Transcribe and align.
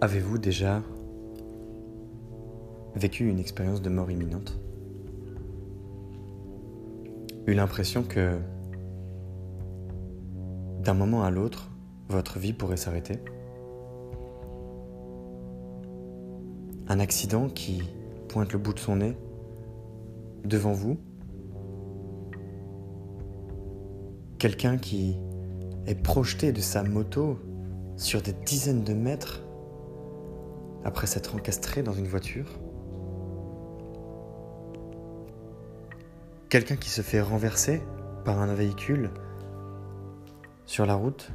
Avez-vous 0.00 0.38
déjà 0.38 0.80
vécu 2.94 3.28
une 3.28 3.40
expérience 3.40 3.82
de 3.82 3.90
mort 3.90 4.12
imminente? 4.12 4.56
Eu 7.48 7.54
l'impression 7.54 8.04
que 8.04 8.38
d'un 10.84 10.94
moment 10.94 11.24
à 11.24 11.30
l'autre, 11.30 11.72
votre 12.08 12.38
vie 12.38 12.52
pourrait 12.52 12.76
s'arrêter? 12.76 13.18
Un 16.86 17.00
accident 17.00 17.48
qui 17.48 17.82
pointe 18.28 18.52
le 18.52 18.60
bout 18.60 18.74
de 18.74 18.78
son 18.78 18.96
nez 18.96 19.16
devant 20.44 20.74
vous? 20.74 20.96
Quelqu'un 24.38 24.78
qui 24.78 25.18
est 25.86 26.00
projeté 26.00 26.52
de 26.52 26.60
sa 26.60 26.84
moto 26.84 27.40
sur 27.96 28.22
des 28.22 28.32
dizaines 28.46 28.84
de 28.84 28.94
mètres 28.94 29.42
après 30.84 31.06
s'être 31.06 31.34
encastré 31.34 31.82
dans 31.82 31.92
une 31.92 32.06
voiture 32.06 32.46
Quelqu'un 36.48 36.76
qui 36.76 36.88
se 36.88 37.02
fait 37.02 37.20
renverser 37.20 37.82
par 38.24 38.40
un 38.40 38.54
véhicule 38.54 39.10
sur 40.64 40.86
la 40.86 40.94
route 40.94 41.30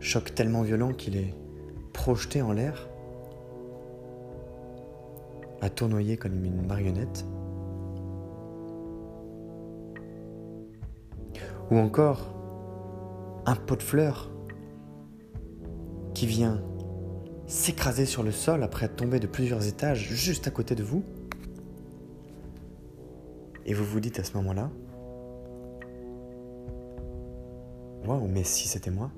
Choc 0.00 0.34
tellement 0.34 0.62
violent 0.62 0.92
qu'il 0.92 1.16
est 1.16 1.34
projeté 1.92 2.42
en 2.42 2.52
l'air, 2.52 2.88
à 5.60 5.70
tournoyer 5.70 6.16
comme 6.16 6.44
une 6.44 6.66
marionnette 6.66 7.24
Ou 11.70 11.78
encore 11.78 12.34
un 13.46 13.54
pot 13.54 13.76
de 13.76 13.82
fleurs 13.82 14.31
qui 16.14 16.26
vient 16.26 16.62
s'écraser 17.46 18.06
sur 18.06 18.22
le 18.22 18.32
sol 18.32 18.62
après 18.62 18.86
être 18.86 18.96
tombé 18.96 19.20
de 19.20 19.26
plusieurs 19.26 19.66
étages 19.66 20.08
juste 20.10 20.46
à 20.46 20.50
côté 20.50 20.74
de 20.74 20.82
vous. 20.82 21.04
Et 23.66 23.74
vous 23.74 23.84
vous 23.84 24.00
dites 24.00 24.18
à 24.18 24.24
ce 24.24 24.36
moment-là, 24.36 24.70
Waouh, 28.06 28.26
mais 28.26 28.42
si 28.42 28.66
c'était 28.66 28.90
moi 28.90 29.12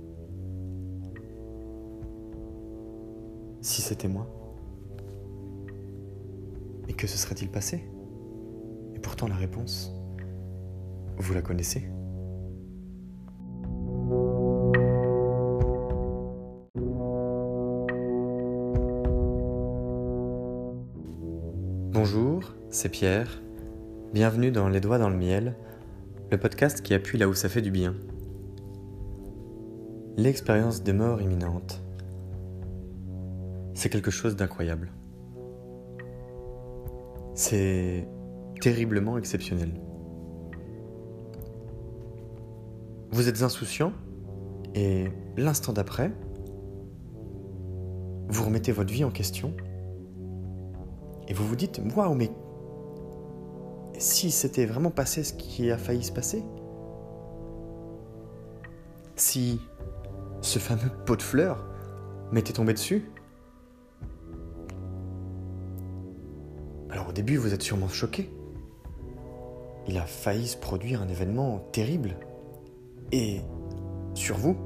Si 3.62 3.81
c'était 3.81 4.08
moi 4.08 4.27
Et 6.89 6.92
que 6.92 7.06
se 7.06 7.17
serait-il 7.17 7.48
passé? 7.48 7.83
Et 8.95 8.98
pourtant 8.98 9.27
la 9.27 9.36
réponse, 9.36 9.95
vous 11.17 11.33
la 11.33 11.41
connaissez 11.41 11.89
c'est 22.84 22.90
Pierre. 22.90 23.40
Bienvenue 24.12 24.50
dans 24.50 24.68
Les 24.68 24.78
Doigts 24.78 24.98
dans 24.98 25.08
le 25.08 25.16
Miel, 25.16 25.56
le 26.30 26.36
podcast 26.36 26.82
qui 26.82 26.92
appuie 26.92 27.16
là 27.16 27.28
où 27.28 27.32
ça 27.32 27.48
fait 27.48 27.62
du 27.62 27.70
bien. 27.70 27.94
L'expérience 30.18 30.82
des 30.82 30.92
morts 30.92 31.22
imminentes, 31.22 31.82
c'est 33.72 33.88
quelque 33.88 34.10
chose 34.10 34.36
d'incroyable. 34.36 34.92
C'est 37.32 38.06
terriblement 38.60 39.16
exceptionnel. 39.16 39.70
Vous 43.12 43.30
êtes 43.30 43.40
insouciant 43.40 43.94
et 44.74 45.06
l'instant 45.38 45.72
d'après, 45.72 46.12
vous 48.28 48.44
remettez 48.44 48.72
votre 48.72 48.92
vie 48.92 49.05
en 49.05 49.11
question 49.11 49.55
et 51.28 51.33
vous 51.33 51.46
vous 51.46 51.56
dites, 51.56 51.80
waouh, 51.96 52.12
mais 52.12 52.30
si 53.98 54.30
c'était 54.30 54.66
vraiment 54.66 54.90
passé 54.90 55.24
ce 55.24 55.32
qui 55.32 55.70
a 55.70 55.78
failli 55.78 56.02
se 56.02 56.12
passer 56.12 56.44
Si 59.16 59.60
ce 60.40 60.58
fameux 60.58 60.90
pot 61.06 61.16
de 61.16 61.22
fleurs 61.22 61.64
m'était 62.32 62.52
tombé 62.52 62.72
dessus 62.72 63.08
Alors 66.90 67.08
au 67.08 67.12
début, 67.12 67.36
vous 67.36 67.52
êtes 67.52 67.62
sûrement 67.62 67.88
choqué. 67.88 68.30
Il 69.88 69.98
a 69.98 70.06
failli 70.06 70.46
se 70.46 70.56
produire 70.56 71.02
un 71.02 71.08
événement 71.08 71.58
terrible. 71.72 72.16
Et 73.11 73.40
sur 74.14 74.36
vous, 74.36 74.56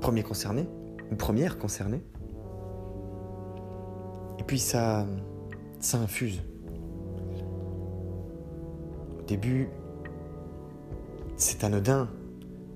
premier 0.00 0.22
concerné, 0.22 0.68
ou 1.10 1.16
première 1.16 1.58
concernée. 1.58 2.02
Et 4.38 4.44
puis 4.44 4.58
ça, 4.58 5.06
ça 5.80 5.98
infuse. 5.98 6.40
Au 9.28 9.36
début, 9.36 9.68
c'est 11.36 11.62
anodin. 11.62 12.08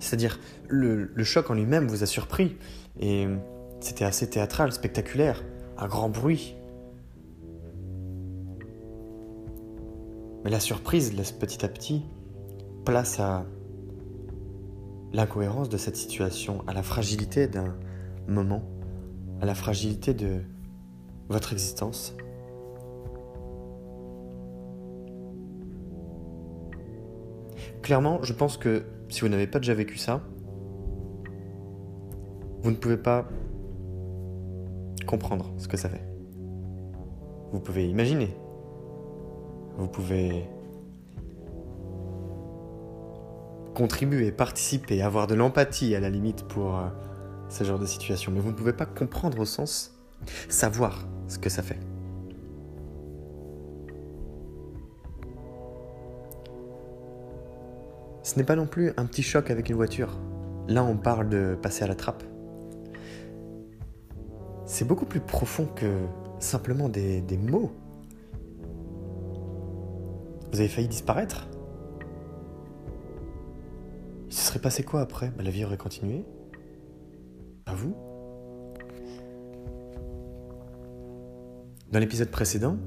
C'est-à-dire, 0.01 0.39
le, 0.69 1.09
choc 1.25 1.49
en 1.49 1.55
lui-même 1.55 1.89
vous 1.89 2.03
a 2.03 2.07
surpris. 2.07 2.59
Et 3.01 3.27
c'était 3.81 4.05
assez 4.05 4.29
théâtral, 4.29 4.71
spectaculaire, 4.71 5.43
un 5.79 5.89
grand 5.89 6.11
bruit. 6.11 6.55
Mais 10.45 10.51
la 10.51 10.61
surprise 10.61 11.15
laisse 11.15 11.33
petit 11.33 11.65
à 11.65 11.69
petit 11.69 12.03
place 12.84 13.19
à 13.19 13.47
l'incohérence 15.15 15.71
de 15.71 15.79
cette 15.79 15.97
situation, 15.97 16.63
à 16.67 16.75
la 16.75 16.83
fragilité 16.83 17.47
d'un 17.47 17.75
moment, 18.29 18.63
à 19.41 19.47
la 19.47 19.55
fragilité 19.55 20.13
de 20.13 20.43
votre 21.31 21.55
existence. 21.55 22.15
Clairement, 27.92 28.22
je 28.22 28.32
pense 28.32 28.56
que 28.56 28.84
si 29.10 29.20
vous 29.20 29.28
n'avez 29.28 29.47
pas 29.47 29.58
déjà 29.58 29.75
vécu 29.75 29.98
ça, 29.98 30.22
vous 32.62 32.70
ne 32.70 32.76
pouvez 32.76 32.97
pas 32.97 33.28
comprendre 35.06 35.53
ce 35.58 35.69
que 35.69 35.76
ça 35.76 35.91
fait. 35.91 36.03
Vous 37.53 37.60
pouvez 37.60 37.86
imaginer. 37.86 38.34
Vous 39.76 39.88
pouvez 39.88 40.48
contribuer, 43.75 44.32
participer, 44.32 45.03
avoir 45.03 45.26
de 45.26 45.34
l'empathie 45.34 45.94
à 45.94 46.00
la 46.00 46.09
limite 46.09 46.44
pour 46.44 46.78
euh, 46.78 46.88
ce 47.50 47.62
genre 47.62 47.78
de 47.78 47.84
situation. 47.84 48.32
Mais 48.32 48.41
vous 48.41 48.53
ne 48.53 48.56
pouvez 48.56 48.72
pas 48.72 48.86
comprendre 48.86 49.38
au 49.38 49.44
sens 49.44 49.94
savoir 50.48 51.06
ce 51.28 51.36
que 51.38 51.50
ça 51.50 51.62
fait. 51.62 51.91
Ce 58.32 58.38
n'est 58.38 58.44
pas 58.44 58.56
non 58.56 58.65
plus 58.65 58.94
un 58.97 59.04
petit 59.04 59.22
choc 59.22 59.50
avec 59.50 59.69
une 59.69 59.76
voiture. 59.76 60.19
Là, 60.66 60.82
on 60.82 60.97
parle 60.97 61.28
de 61.28 61.54
passer 61.60 61.84
à 61.84 61.87
la 61.87 61.94
trappe. 61.94 62.22
C'est 64.65 64.87
beaucoup 64.87 65.04
plus 65.04 65.20
profond 65.20 65.66
que 65.66 65.98
simplement 66.38 66.88
des, 66.88 67.21
mots. 67.37 67.71
Vous 70.50 70.60
avez 70.60 70.69
failli 70.69 70.88
disparaître 70.88 71.47
Il 74.28 74.32
se 74.32 74.47
serait 74.47 74.60
passé 74.60 74.82
quoi 74.82 75.03
après? 75.03 75.31
Bah, 75.37 75.42
La 75.42 75.50
vie 75.50 75.66
aurait 75.66 75.76
continué 75.76 76.25
Pas 77.66 77.75
vous 77.75 77.94
Dans 81.91 81.98
l'épisode 81.98 82.31
précédent, 82.31 82.78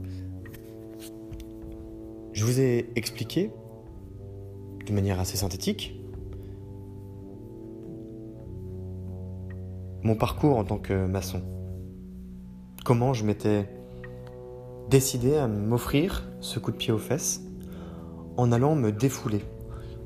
je 2.33 2.43
vous 2.43 2.59
ai 2.59 2.89
expliqué 2.95 3.51
de 4.85 4.93
manière 4.93 5.19
assez 5.19 5.37
synthétique 5.37 5.99
mon 10.05 10.15
parcours 10.15 10.57
en 10.57 10.63
tant 10.63 10.77
que 10.77 11.07
maçon. 11.07 11.41
Comment 12.83 13.13
je 13.13 13.25
m'étais 13.25 13.67
décidé 14.87 15.35
à 15.35 15.47
m'offrir 15.47 16.29
ce 16.41 16.59
coup 16.59 16.71
de 16.71 16.77
pied 16.77 16.93
aux 16.93 16.99
fesses 16.99 17.41
en 18.37 18.51
allant 18.51 18.75
me 18.75 18.91
défouler, 18.91 19.43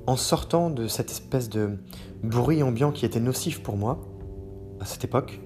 en 0.07 0.15
sortant 0.15 0.69
de 0.69 0.87
cette 0.87 1.11
espèce 1.11 1.49
de 1.49 1.79
bruit 2.23 2.63
ambiant 2.63 2.93
qui 2.93 3.05
était 3.05 3.19
nocif 3.19 3.61
pour 3.61 3.75
moi 3.75 3.99
à 4.79 4.85
cette 4.85 5.03
époque, 5.03 5.41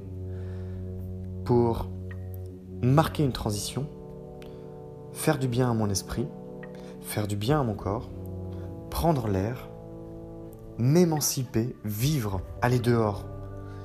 pour 1.46 1.88
marquer 2.84 3.24
une 3.24 3.32
transition, 3.32 3.88
faire 5.14 5.40
du 5.40 5.48
bien 5.48 5.72
à 5.72 5.74
mon 5.74 5.90
esprit, 5.90 6.28
faire 7.02 7.28
du 7.28 7.38
bien 7.38 7.62
à 7.62 7.64
mon 7.64 7.74
corps, 7.74 8.08
prendre 8.94 9.28
l'air, 9.28 9.70
m'émanciper, 10.78 11.76
vivre, 11.84 12.42
aller 12.62 12.78
dehors, 12.78 13.26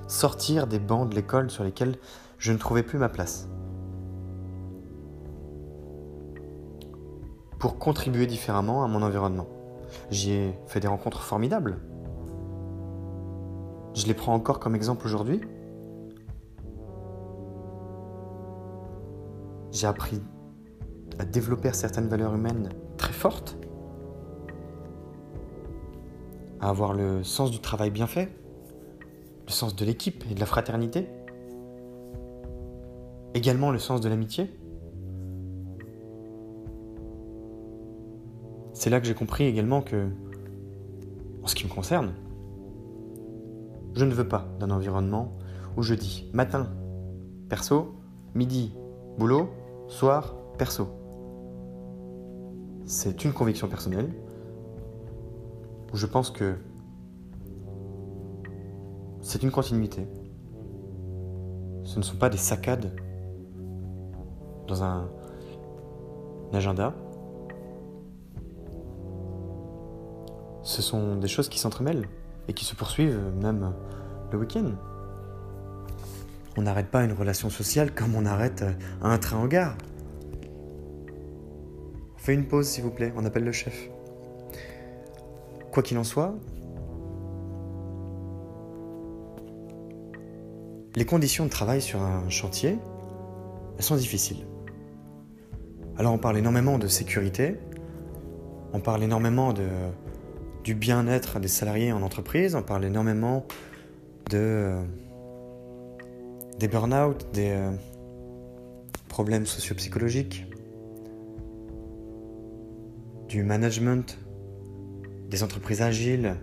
sortir 0.07 0.67
des 0.67 0.79
bancs 0.79 1.09
de 1.09 1.15
l'école 1.15 1.51
sur 1.51 1.65
lesquels 1.65 1.97
je 2.37 2.53
ne 2.53 2.59
trouvais 2.59 2.83
plus 2.83 2.99
ma 2.99 3.09
place. 3.09 3.49
Pour 7.59 7.79
contribuer 7.79 8.27
différemment 8.27 8.85
à 8.85 8.87
mon 8.87 9.01
environnement. 9.01 9.49
J'y 10.11 10.33
ai 10.33 10.59
fait 10.67 10.79
des 10.79 10.89
rencontres 10.89 11.23
formidables. 11.23 11.79
Je 13.95 14.07
les 14.07 14.15
prends 14.15 14.35
encore 14.35 14.61
comme 14.61 14.77
exemple 14.77 15.07
aujourd'hui. 15.07 15.41
J'ai 19.73 19.87
appris 19.87 20.21
à 21.19 21.25
développer 21.25 21.73
certaines 21.73 22.09
valeurs 22.09 22.35
humaines 22.35 22.69
très 22.99 23.15
fortes 23.15 23.57
à 26.61 26.69
avoir 26.69 26.93
le 26.93 27.23
sens 27.25 27.51
du 27.51 27.61
travail 27.61 27.91
bien 27.91 28.07
fait, 28.07 28.29
le 29.47 29.53
sens 29.53 29.77
de 29.77 29.85
l'équipe 29.85 30.25
et 30.31 30.35
de 30.35 30.41
la 30.41 30.47
fraternité, 30.47 31.09
également 33.35 33.71
le 33.71 33.79
sens 33.79 34.01
de 34.01 34.09
l'amitié. 34.09 34.51
C'est 38.73 38.91
là 38.91 39.01
que 39.01 39.07
j'ai 39.07 39.15
compris 39.15 39.45
également 39.45 39.83
que, 39.83 40.09
en 41.43 41.47
ce 41.47 41.55
qui 41.55 41.65
me 41.65 41.71
concerne, 41.71 42.15
je 43.95 44.05
ne 44.05 44.13
veux 44.13 44.29
pas 44.29 44.47
d'un 44.61 44.71
environnement 44.71 45.37
où 45.77 45.83
je 45.83 45.95
dis 45.95 46.31
matin, 46.33 46.69
perso, 47.49 47.95
midi, 48.35 48.73
boulot, 49.19 49.49
soir, 49.89 50.37
perso. 50.59 50.89
C'est 52.85 53.25
une 53.25 53.33
conviction 53.33 53.69
personnelle 53.69 54.11
où 55.93 55.97
je 55.97 56.07
pense 56.07 56.31
que 56.31 56.57
c'est 59.21 59.43
une 59.43 59.51
continuité. 59.51 60.07
Ce 61.85 61.99
ne 61.99 62.03
sont 62.03 62.17
pas 62.17 62.29
des 62.29 62.39
saccades 62.39 62.93
dans 64.67 64.83
un, 64.83 65.09
agenda. 66.53 66.95
Ce 70.63 70.83
sont 70.83 71.17
des 71.17 71.29
choses 71.29 71.49
qui 71.49 71.59
s'entremêlent 71.59 72.07
et 72.49 72.53
qui 72.53 72.65
se 72.65 72.75
poursuivent 72.75 73.21
même 73.41 73.75
le 74.33 74.39
week-end. 74.39 74.73
On 76.57 76.63
n'arrête 76.63 76.91
pas 76.91 77.05
une 77.05 77.13
relation 77.13 77.51
sociale 77.51 77.95
comme 77.95 78.15
on 78.15 78.27
arrête 78.27 78.65
un 79.03 79.19
train 79.19 79.39
en 79.39 79.47
gare. 79.47 79.77
On 82.15 82.19
fait 82.19 82.35
une 82.35 82.47
pause 82.47 82.67
s'il 82.67 82.85
vous 82.85 82.91
plaît, 82.91 83.13
on 83.17 83.25
appelle 83.25 83.45
le 83.45 83.53
chef. 83.53 83.91
Quoi 85.73 85.83
qu'il 85.83 85.99
en 85.99 86.05
soit, 86.05 86.35
les 90.97 91.05
conditions 91.05 91.45
de 91.45 91.51
travail 91.51 91.81
sur 91.81 92.03
un 92.03 92.29
chantier, 92.29 92.79
elles 93.77 93.85
sont 93.85 93.97
difficiles. 93.97 94.47
Alors 95.97 96.13
on 96.13 96.19
parle 96.19 96.39
énormément 96.39 96.79
de 96.79 96.89
sécurité, 96.89 97.57
on 98.73 98.81
parle 98.81 99.03
énormément 99.03 99.55
du 100.65 100.75
bien-être 100.75 101.39
des 101.39 101.49
salariés 101.49 101.93
en 101.93 102.03
entreprise, 102.03 102.55
on 102.55 102.63
parle 102.63 102.85
énormément 102.85 103.47
de, 104.31 104.75
des 106.59 106.69
burn-out, 106.69 107.27
des 107.33 107.57
problèmes 109.09 109.47
socio-psychologiques, 109.47 110.47
du 113.29 113.43
management, 113.43 114.19
des 115.29 115.43
entreprises 115.43 115.83
agiles, 115.83 116.37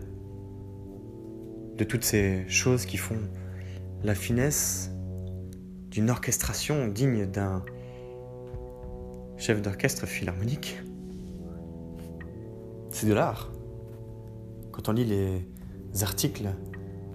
de 1.78 1.84
toutes 1.84 2.04
ces 2.04 2.48
choses 2.48 2.86
qui 2.86 2.98
font 2.98 3.20
la 4.04 4.16
finesse 4.16 4.92
d'une 5.90 6.10
orchestration 6.10 6.88
digne 6.88 7.26
d'un 7.26 7.64
chef 9.38 9.62
d'orchestre 9.62 10.06
philharmonique. 10.06 10.82
C'est 12.92 13.08
de 13.08 13.14
l'art. 13.14 13.52
Quand 14.72 14.88
on 14.90 14.94
lit 14.94 15.06
les 15.06 16.04
articles 16.04 16.50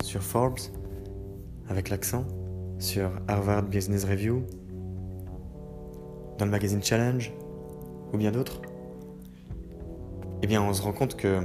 sur 0.03 0.23
Forbes, 0.23 0.59
avec 1.69 1.89
l'accent, 1.89 2.27
sur 2.79 3.11
Harvard 3.29 3.63
Business 3.63 4.05
Review, 4.05 4.43
dans 6.39 6.45
le 6.47 6.51
magazine 6.51 6.83
Challenge, 6.83 7.33
ou 8.13 8.17
bien 8.17 8.33
d'autres, 8.33 8.61
eh 10.43 10.47
bien 10.47 10.63
on 10.63 10.73
se 10.73 10.83
rend 10.83 10.93
compte 10.93 11.17
que 11.17 11.43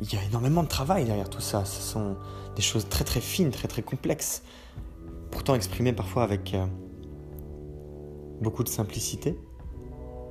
il 0.00 0.12
y 0.12 0.16
a 0.16 0.24
énormément 0.24 0.62
de 0.62 0.68
travail 0.68 1.04
derrière 1.04 1.30
tout 1.30 1.40
ça. 1.40 1.64
Ce 1.64 1.80
sont 1.80 2.16
des 2.56 2.62
choses 2.62 2.88
très 2.88 3.04
très 3.04 3.20
fines, 3.20 3.50
très 3.50 3.68
très 3.68 3.82
complexes, 3.82 4.42
pourtant 5.30 5.54
exprimées 5.54 5.92
parfois 5.92 6.22
avec 6.22 6.54
euh, 6.54 6.66
beaucoup 8.40 8.64
de 8.64 8.68
simplicité, 8.68 9.38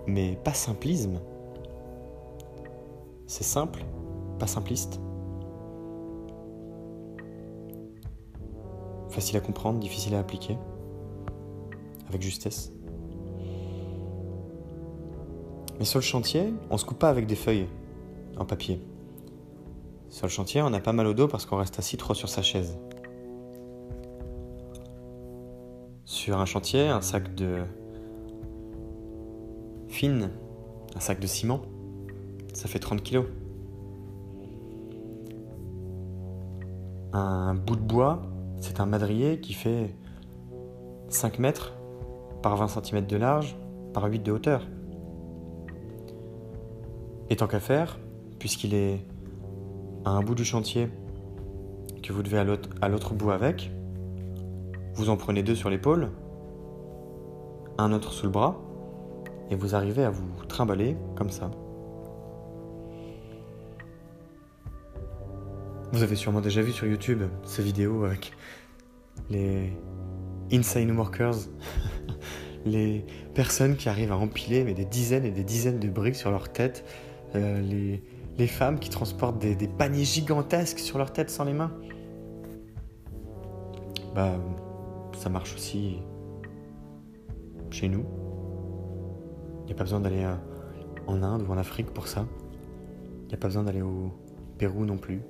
mais 0.07 0.37
pas 0.43 0.53
simplisme. 0.53 1.19
C'est 3.27 3.43
simple, 3.43 3.83
pas 4.39 4.47
simpliste. 4.47 4.99
Facile 9.09 9.37
à 9.37 9.41
comprendre, 9.41 9.79
difficile 9.79 10.15
à 10.15 10.19
appliquer, 10.19 10.57
avec 12.07 12.21
justesse. 12.21 12.71
Mais 15.79 15.85
sur 15.85 15.99
le 15.99 16.03
chantier, 16.03 16.53
on 16.69 16.77
se 16.77 16.85
coupe 16.85 16.99
pas 16.99 17.09
avec 17.09 17.25
des 17.25 17.35
feuilles 17.35 17.67
en 18.37 18.45
papier. 18.45 18.81
Sur 20.11 20.25
le 20.25 20.31
chantier, 20.31 20.61
on 20.61 20.73
a 20.73 20.81
pas 20.81 20.91
mal 20.91 21.07
au 21.07 21.13
dos 21.13 21.29
parce 21.29 21.45
qu'on 21.45 21.55
reste 21.55 21.79
assis 21.79 21.95
trop 21.95 22.13
sur 22.13 22.27
sa 22.27 22.41
chaise. 22.41 22.77
Sur 26.03 26.37
un 26.37 26.45
chantier, 26.45 26.89
un 26.89 27.01
sac 27.01 27.33
de 27.33 27.63
fine, 29.87 30.29
un 30.95 30.99
sac 30.99 31.21
de 31.21 31.27
ciment, 31.27 31.61
ça 32.53 32.67
fait 32.67 32.79
30 32.79 33.01
kilos. 33.01 33.25
Un 37.13 37.55
bout 37.55 37.77
de 37.77 37.81
bois, 37.81 38.21
c'est 38.59 38.81
un 38.81 38.85
madrier 38.85 39.39
qui 39.39 39.53
fait 39.53 39.95
5 41.07 41.39
mètres 41.39 41.73
par 42.43 42.57
20 42.57 42.67
cm 42.67 43.05
de 43.07 43.15
large 43.15 43.57
par 43.93 44.03
8 44.03 44.19
de 44.19 44.31
hauteur. 44.33 44.67
Et 47.29 47.37
tant 47.37 47.47
qu'à 47.47 47.61
faire, 47.61 47.97
puisqu'il 48.39 48.73
est 48.73 49.05
à 50.05 50.11
un 50.11 50.21
bout 50.21 50.35
du 50.35 50.45
chantier 50.45 50.89
que 52.01 52.13
vous 52.13 52.23
devez 52.23 52.39
à 52.39 52.89
l'autre 52.89 53.13
bout 53.13 53.31
avec, 53.31 53.71
vous 54.95 55.09
en 55.09 55.17
prenez 55.17 55.43
deux 55.43 55.55
sur 55.55 55.69
l'épaule, 55.69 56.11
un 57.77 57.91
autre 57.93 58.11
sous 58.11 58.25
le 58.25 58.31
bras, 58.31 58.59
et 59.49 59.55
vous 59.55 59.75
arrivez 59.75 60.03
à 60.03 60.09
vous 60.09 60.45
trimballer 60.47 60.95
comme 61.15 61.29
ça. 61.29 61.51
Vous 65.91 66.03
avez 66.03 66.15
sûrement 66.15 66.41
déjà 66.41 66.61
vu 66.61 66.71
sur 66.71 66.87
YouTube 66.87 67.23
ces 67.43 67.61
vidéos 67.61 68.05
avec 68.05 68.31
les 69.29 69.73
insane 70.51 70.91
workers, 70.91 71.35
les 72.65 73.05
personnes 73.35 73.75
qui 73.75 73.89
arrivent 73.89 74.13
à 74.13 74.17
empiler 74.17 74.63
mais 74.63 74.73
des 74.73 74.85
dizaines 74.85 75.25
et 75.25 75.31
des 75.31 75.43
dizaines 75.43 75.79
de 75.79 75.89
briques 75.89 76.15
sur 76.15 76.31
leur 76.31 76.49
tête, 76.49 76.85
euh, 77.35 77.61
les, 77.61 78.01
les, 78.37 78.47
femmes 78.47 78.79
qui 78.79 78.89
transportent 78.89 79.39
des, 79.39 79.67
paniers 79.67 80.05
gigantesques 80.05 80.79
sur 80.79 80.97
leur 80.97 81.13
tête 81.13 81.29
sans 81.29 81.45
les 81.45 81.53
mains. 81.53 81.71
Bah, 84.15 84.35
ça 85.17 85.29
marche 85.29 85.53
aussi 85.55 85.99
chez 87.69 87.87
nous. 87.87 88.05
Il 89.61 89.65
n'y 89.67 89.71
a 89.71 89.75
pas 89.75 89.83
besoin 89.83 89.99
d'aller 89.99 90.23
euh, 90.23 90.35
en 91.07 91.23
Inde 91.23 91.43
ou 91.47 91.51
en 91.51 91.57
Afrique 91.57 91.91
pour 91.91 92.07
ça. 92.07 92.25
Il 93.23 93.27
n'y 93.27 93.33
a 93.33 93.37
pas 93.37 93.47
besoin 93.47 93.63
d'aller 93.63 93.81
au 93.81 94.11
Pérou 94.57 94.85
non 94.85 94.97
plus. 94.97 95.21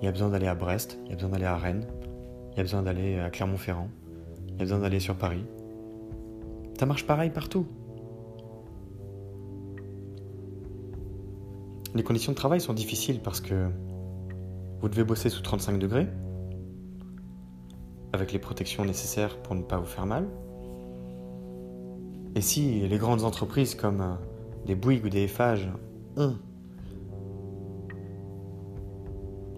Il 0.00 0.04
y 0.04 0.08
a 0.08 0.12
besoin 0.12 0.28
d'aller 0.28 0.46
à 0.46 0.54
Brest, 0.54 0.98
il 1.04 1.10
y 1.10 1.12
a 1.12 1.14
besoin 1.14 1.30
d'aller 1.30 1.44
à 1.44 1.56
Rennes, 1.56 1.86
il 2.52 2.56
y 2.58 2.60
a 2.60 2.62
besoin 2.62 2.82
d'aller 2.82 3.18
à 3.18 3.30
Clermont-Ferrand, 3.30 3.88
il 4.46 4.52
y 4.52 4.54
a 4.54 4.58
besoin 4.58 4.78
d'aller 4.78 5.00
sur 5.00 5.16
Paris. 5.16 5.44
Ça 6.78 6.86
marche 6.86 7.04
pareil 7.04 7.30
partout. 7.30 7.66
Les 11.94 12.02
conditions 12.02 12.32
de 12.32 12.36
travail 12.36 12.60
sont 12.60 12.74
difficiles 12.74 13.20
parce 13.20 13.40
que 13.40 13.68
vous 14.80 14.88
devez 14.88 15.04
bosser 15.04 15.30
sous 15.30 15.42
35 15.42 15.78
degrés, 15.78 16.06
avec 18.12 18.32
les 18.32 18.38
protections 18.38 18.84
nécessaires 18.84 19.38
pour 19.38 19.54
ne 19.54 19.62
pas 19.62 19.78
vous 19.78 19.86
faire 19.86 20.06
mal. 20.06 20.28
Et 22.34 22.40
si 22.40 22.86
les 22.86 22.98
grandes 22.98 23.24
entreprises 23.24 23.74
comme 23.74 24.00
euh, 24.00 24.14
des 24.66 24.74
Bouygues 24.74 25.06
ou 25.06 25.08
des 25.08 25.24
Eiffage 25.24 25.68
ont 26.16 26.36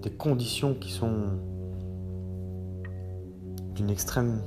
des 0.02 0.10
conditions 0.10 0.74
qui 0.74 0.90
sont 0.90 1.38
d'une 3.74 3.90
extrême 3.90 4.40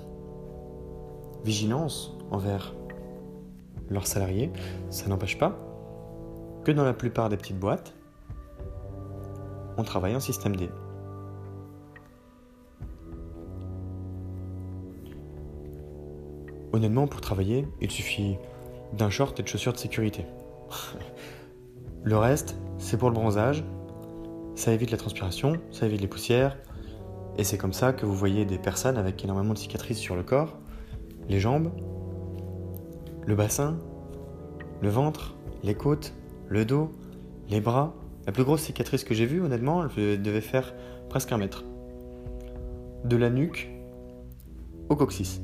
vigilance 1.43 2.15
envers 2.31 2.73
leurs 3.89 4.07
salariés, 4.07 4.51
ça 4.89 5.07
n'empêche 5.09 5.37
pas 5.37 5.72
que 6.63 6.71
dans 6.71 6.83
la 6.83 6.93
plupart 6.93 7.29
des 7.29 7.37
petites 7.37 7.59
boîtes, 7.59 7.93
on 9.77 9.83
travaille 9.83 10.15
en 10.15 10.19
système 10.19 10.55
D. 10.55 10.69
Honnêtement, 16.71 17.07
pour 17.07 17.21
travailler, 17.21 17.67
il 17.81 17.91
suffit 17.91 18.37
d'un 18.93 19.09
short 19.09 19.39
et 19.39 19.43
de 19.43 19.47
chaussures 19.47 19.73
de 19.73 19.77
sécurité. 19.77 20.25
le 22.03 22.17
reste, 22.17 22.55
c'est 22.77 22.97
pour 22.97 23.09
le 23.09 23.15
bronzage, 23.15 23.63
ça 24.55 24.71
évite 24.71 24.91
la 24.91 24.97
transpiration, 24.97 25.53
ça 25.71 25.85
évite 25.85 26.01
les 26.01 26.07
poussières, 26.07 26.57
et 27.37 27.43
c'est 27.43 27.57
comme 27.57 27.73
ça 27.73 27.93
que 27.93 28.05
vous 28.05 28.15
voyez 28.15 28.45
des 28.45 28.57
personnes 28.57 28.97
avec 28.97 29.23
énormément 29.23 29.53
de 29.53 29.57
cicatrices 29.57 29.97
sur 29.97 30.15
le 30.15 30.23
corps, 30.23 30.57
les 31.27 31.39
jambes, 31.39 31.71
le 33.25 33.35
bassin, 33.35 33.77
le 34.81 34.89
ventre, 34.89 35.35
les 35.63 35.75
côtes, 35.75 36.13
le 36.53 36.65
dos, 36.65 36.91
les 37.49 37.59
bras. 37.59 37.95
La 38.25 38.31
plus 38.31 38.43
grosse 38.43 38.61
cicatrice 38.61 39.03
que 39.03 39.13
j'ai 39.13 39.25
vue, 39.25 39.41
honnêtement, 39.41 39.83
elle 39.97 40.21
devait 40.21 40.39
faire 40.39 40.73
presque 41.09 41.31
un 41.31 41.37
mètre. 41.37 41.65
De 43.03 43.17
la 43.17 43.29
nuque 43.29 43.69
au 44.87 44.95
coccyx. 44.95 45.41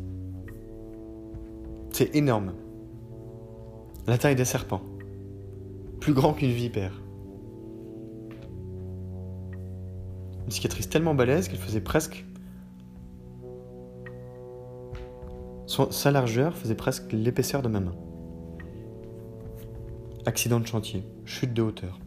C'est 1.92 2.16
énorme. 2.16 2.54
La 4.08 4.18
taille 4.18 4.36
des 4.36 4.46
serpents. 4.46 4.82
Plus 6.00 6.14
grand 6.14 6.34
qu'une 6.34 6.52
vipère. 6.52 7.02
Une 10.46 10.52
cicatrice 10.52 10.90
tellement 10.90 11.16
balèze 11.16 11.50
qu'elle 11.50 11.58
faisait 11.58 11.82
presque. 11.82 12.26
sa 15.92 16.12
largeur 16.12 16.58
faisait 16.58 16.76
presque 16.76 17.12
l'épaisseur 17.14 17.62
de 17.62 17.70
ma 17.70 17.80
main. 17.80 17.96
Accident 20.30 20.60
de 20.60 20.68
chantier, 20.68 21.04
chute 21.26 21.56
de 21.56 21.64
hauteur. 21.64 22.00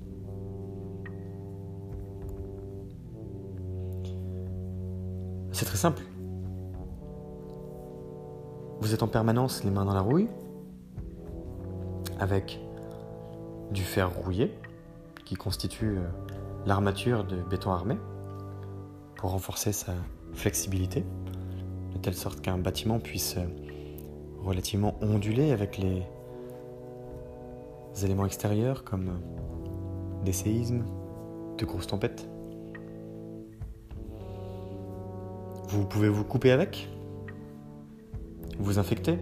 C'est 5.50 5.64
très 5.64 5.76
simple. 5.76 6.04
Vous 8.80 8.94
êtes 8.94 9.02
en 9.02 9.08
permanence 9.08 9.64
les 9.64 9.72
mains 9.72 9.84
dans 9.84 9.94
la 9.94 10.02
rouille, 10.02 10.28
avec 12.20 12.60
du 13.72 13.82
fer 13.82 14.08
rouillé, 14.14 14.54
qui 15.24 15.34
constitue 15.34 15.98
euh, 15.98 16.06
l'armature 16.64 17.24
de 17.24 17.42
béton 17.42 17.72
armé, 17.72 17.96
pour 19.16 19.32
renforcer 19.32 19.72
sa 19.72 19.94
flexibilité, 20.32 21.04
de 21.92 21.98
telle 21.98 22.14
sorte 22.14 22.40
qu'un 22.40 22.58
bâtiment 22.58 23.00
puisse 23.00 23.36
euh, 23.36 23.46
relativement 24.44 24.94
onduler 25.02 25.50
avec 25.50 25.76
les 25.76 26.04
éléments 28.02 28.26
extérieurs 28.26 28.84
comme 28.84 29.08
euh, 29.08 30.24
des 30.24 30.32
séismes, 30.32 30.84
de 31.58 31.64
grosses 31.64 31.86
tempêtes. 31.86 32.28
Vous 35.68 35.86
pouvez 35.86 36.08
vous 36.08 36.24
couper 36.24 36.50
avec, 36.50 36.88
vous 38.58 38.78
infecter, 38.78 39.18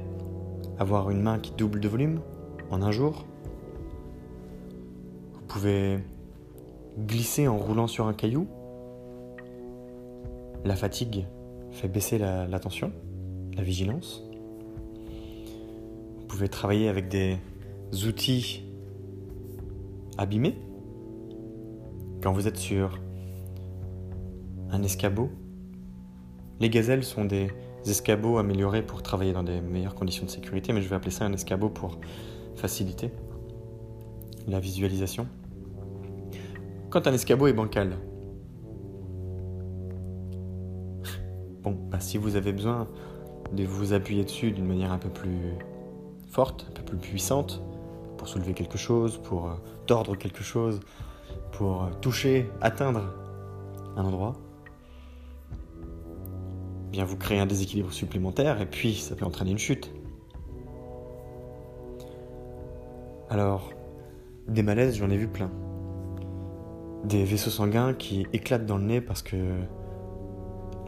avoir 0.79 1.11
une 1.11 1.23
main 1.23 1.39
qui 1.39 1.53
double 1.53 1.81
de 1.81 1.89
volume 1.89 2.21
en 2.71 2.83
un 2.83 2.91
jour. 2.91 3.27
Vous 5.35 5.43
pouvez 5.47 5.99
glisser 6.99 7.49
en 7.49 7.57
roulant 7.57 7.87
sur 7.87 8.07
un 8.07 8.15
caillou 8.15 8.49
la 10.65 10.77
fatigue 10.77 11.27
fait 11.73 11.89
baisser 11.89 12.19
la, 12.19 12.59
tension, 12.59 12.93
la 13.57 13.63
vigilance. 13.63 14.23
Vous 16.19 16.27
pouvez 16.27 16.49
travailler 16.49 16.89
avec 16.89 17.09
des 17.09 17.39
outils 17.93 18.65
abîmés. 20.19 20.57
Quand 22.23 22.33
vous 22.33 22.47
êtes 22.47 22.57
sur 22.57 23.01
un 24.71 24.83
escabeau, 24.83 25.31
les 26.61 26.69
gazelles 26.69 27.05
sont 27.05 27.25
des 27.25 27.51
escabeaux 27.87 28.39
améliorés 28.39 28.83
pour 28.83 29.03
travailler 29.03 29.33
dans 29.33 29.43
des 29.43 29.61
meilleures 29.61 29.95
conditions 29.95 30.27
de 30.27 30.31
sécurité, 30.31 30.73
mais 30.73 30.83
je 30.83 30.89
vais 30.89 30.97
appeler 30.97 31.11
ça 31.11 31.25
un 31.25 31.33
escabeau 31.33 31.71
pour 31.71 31.99
faciliter 32.57 33.11
la 34.47 34.61
visualisation. 34.61 35.27
Quand 36.91 37.07
un 37.07 37.13
escabeau 37.13 37.47
est 37.47 37.53
bancal, 37.53 37.97
Bon, 41.63 41.77
bah, 41.91 42.01
si 42.01 42.17
vous 42.17 42.37
avez 42.37 42.53
besoin 42.53 42.89
de 43.53 43.65
vous 43.65 43.93
appuyer 43.93 44.25
dessus 44.25 44.51
d'une 44.51 44.67
manière 44.67 44.93
un 44.93 44.99
peu 44.99 45.11
plus 45.11 45.59
forte, 46.29 46.67
un 46.71 46.73
peu 46.73 46.83
plus 46.83 46.97
puissante, 46.97 47.63
pour 48.21 48.29
soulever 48.29 48.53
quelque 48.53 48.77
chose, 48.77 49.17
pour 49.17 49.47
euh, 49.47 49.55
tordre 49.87 50.15
quelque 50.15 50.43
chose, 50.43 50.81
pour 51.53 51.85
euh, 51.85 51.91
toucher, 52.03 52.51
atteindre 52.61 53.15
un 53.97 54.05
endroit, 54.05 54.35
eh 56.89 56.91
bien 56.91 57.07
vous 57.07 57.17
créez 57.17 57.39
un 57.39 57.47
déséquilibre 57.47 57.91
supplémentaire 57.95 58.61
et 58.61 58.67
puis 58.67 58.95
ça 58.95 59.15
peut 59.17 59.25
entraîner 59.25 59.53
une 59.53 59.59
chute. 59.59 59.91
Alors, 63.31 63.71
des 64.49 64.63
malaises, 64.63 64.99
j'en 64.99 65.09
ai 65.09 65.17
vu 65.17 65.27
plein. 65.27 65.51
Des 67.05 67.25
vaisseaux 67.25 67.49
sanguins 67.49 67.95
qui 67.95 68.27
éclatent 68.35 68.67
dans 68.67 68.77
le 68.77 68.85
nez 68.85 69.01
parce 69.01 69.23
que 69.23 69.57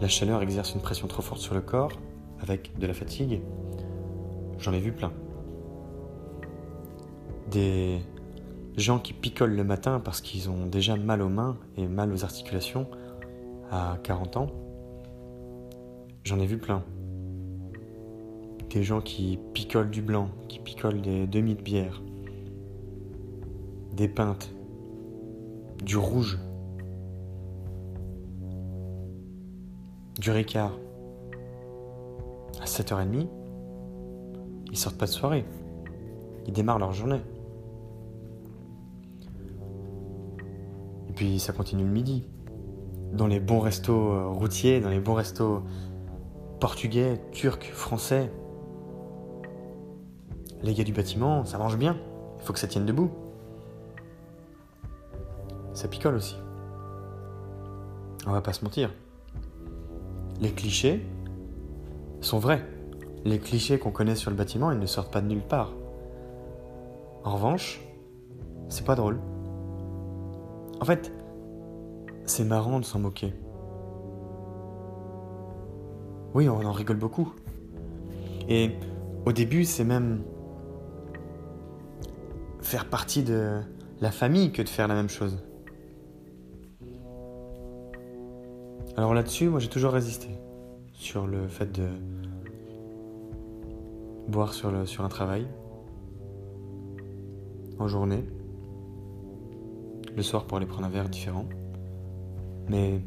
la 0.03 0.09
chaleur 0.09 0.43
exerce 0.43 0.75
une 0.75 0.83
pression 0.83 1.09
trop 1.09 1.23
forte 1.23 1.41
sur 1.41 1.55
le 1.55 1.63
corps, 1.63 1.93
avec 2.43 2.79
de 2.79 2.87
la 2.87 2.93
fatigue. 2.93 3.41
J'en 4.59 4.75
ai 4.75 4.81
vu 4.81 4.93
plein. 4.93 5.13
Des 7.53 8.01
gens 8.79 8.99
qui 8.99 9.13
picolent 9.13 9.55
le 9.55 9.65
matin 9.65 10.01
parce 10.03 10.23
qu'ils 10.23 10.49
ont 10.49 10.67
déjà 10.67 10.97
mal 10.97 11.21
aux 11.21 11.29
mains 11.29 11.59
et 11.77 11.87
mal 11.87 12.11
aux 12.11 12.25
articulations 12.25 12.87
à 13.71 13.99
40 14.03 14.37
ans. 14.39 14.47
J'en 16.25 16.39
ai 16.39 16.47
vu 16.47 16.57
plein. 16.57 16.83
Des 18.71 18.83
gens 18.83 19.03
qui 19.03 19.39
picolent 19.53 19.91
du 19.91 20.01
blanc, 20.01 20.29
qui 20.49 20.61
picolent 20.61 21.03
des 21.03 21.27
demi 21.27 21.55
de 21.55 21.61
bière, 21.61 22.01
des 23.93 24.09
pintes, 24.09 24.51
du 25.85 25.99
rouge 25.99 26.39
du 30.19 30.31
Ricard 30.31 30.73
à 32.61 32.65
7h30, 32.65 33.29
ils 34.71 34.79
sortent 34.79 34.97
pas 34.97 35.07
de 35.07 35.11
soirée. 35.11 35.45
Ils 36.47 36.53
démarrent 36.53 36.79
leur 36.79 36.93
journée. 36.93 37.21
Puis 41.23 41.39
ça 41.39 41.53
continue 41.53 41.85
le 41.85 41.91
midi. 41.91 42.25
Dans 43.13 43.29
les 43.29 43.39
bons 43.39 43.61
restos 43.61 44.13
euh, 44.13 44.27
routiers, 44.27 44.81
dans 44.81 44.89
les 44.89 44.99
bons 44.99 45.15
restos 45.15 45.63
portugais, 46.59 47.21
turcs, 47.31 47.71
français. 47.73 48.33
Les 50.65 50.75
gars 50.75 50.83
du 50.83 50.93
bâtiment, 50.93 51.45
ça 51.45 51.59
mange 51.59 51.79
bien. 51.79 51.97
Il 52.41 52.45
faut 52.45 52.53
que 52.53 52.59
ça 52.59 52.67
tienne 52.67 52.87
debout. 52.87 53.13
Ça 55.75 55.87
picole 55.87 56.17
aussi. 56.17 56.35
On 58.27 58.33
va 58.33 58.41
pas 58.41 58.53
se 58.53 58.65
mentir 58.65 58.91
les 60.41 60.51
clichés 60.51 61.07
sont 62.21 62.41
vrais. 62.41 62.67
Les 63.25 63.39
clichés 63.39 63.79
qu'on 63.79 63.93
connaît 63.93 64.17
sur 64.17 64.33
le 64.33 64.37
bâtiment, 64.37 64.73
ils 64.73 64.79
ne 64.81 64.87
sortent 64.87 65.13
pas 65.13 65.21
de 65.21 65.29
nulle 65.29 65.47
part. 65.47 65.71
En 67.23 67.35
revanche, 67.35 67.81
c'est 68.69 68.85
pas 68.85 68.97
drôle. 68.97 69.21
En 70.83 70.85
fait, 70.85 71.13
c'est 72.25 72.43
marrant 72.43 72.81
de 72.81 72.85
s'en 72.85 72.99
moquer. 72.99 73.33
Oui, 76.35 76.49
on 76.49 76.57
en 76.65 76.73
rigole 76.73 76.97
beaucoup. 76.97 77.33
Et 78.49 78.73
au 79.25 79.31
début, 79.31 79.65
c'est 79.65 79.85
même 79.85 80.25
faire 82.63 82.91
partie 82.91 83.23
de 83.23 83.61
la 84.01 84.11
famille 84.11 84.51
que 84.51 84.61
de 84.61 84.69
faire 84.69 84.89
la 84.89 84.97
même 84.97 85.09
chose. 85.09 85.39
Alors 88.97 89.15
là-dessus, 89.15 89.51
moi 89.51 89.61
j'ai 89.61 89.69
toujours 89.69 89.93
résisté 89.93 90.31
sur 90.95 91.29
le 91.29 91.47
fait 91.47 91.71
de 91.71 91.87
boire 94.27 94.53
sur, 94.53 94.75
un 94.75 95.09
travail, 95.09 95.47
en 97.79 97.87
journée, 97.87 98.25
le 100.17 100.23
soir 100.23 100.45
pour 100.45 100.57
aller 100.57 100.67
prendre 100.67 100.87
un 100.87 100.91
verre 100.91 101.09
différent. 101.09 101.47
Mais 102.69 103.01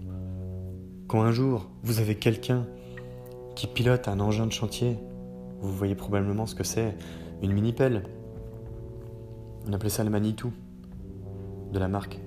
quand 1.07 1.21
un 1.21 1.31
jour 1.31 1.69
vous 1.83 1.99
avez 1.99 2.15
quelqu'un 2.15 2.65
qui 3.55 3.67
pilote 3.67 4.07
un 4.07 4.19
engin 4.19 4.45
de 4.45 4.51
chantier, 4.51 4.97
vous 5.61 5.71
voyez 5.71 5.95
probablement 5.95 6.45
ce 6.45 6.55
que 6.55 6.63
c'est, 6.63 6.95
une 7.41 7.53
mini-pelle. 7.53 8.03
On 9.67 9.73
appelait 9.73 9.89
ça 9.89 10.03
le 10.03 10.09
Manitou, 10.09 10.51
de 11.71 11.79
la 11.79 11.87
marque. 11.87 12.19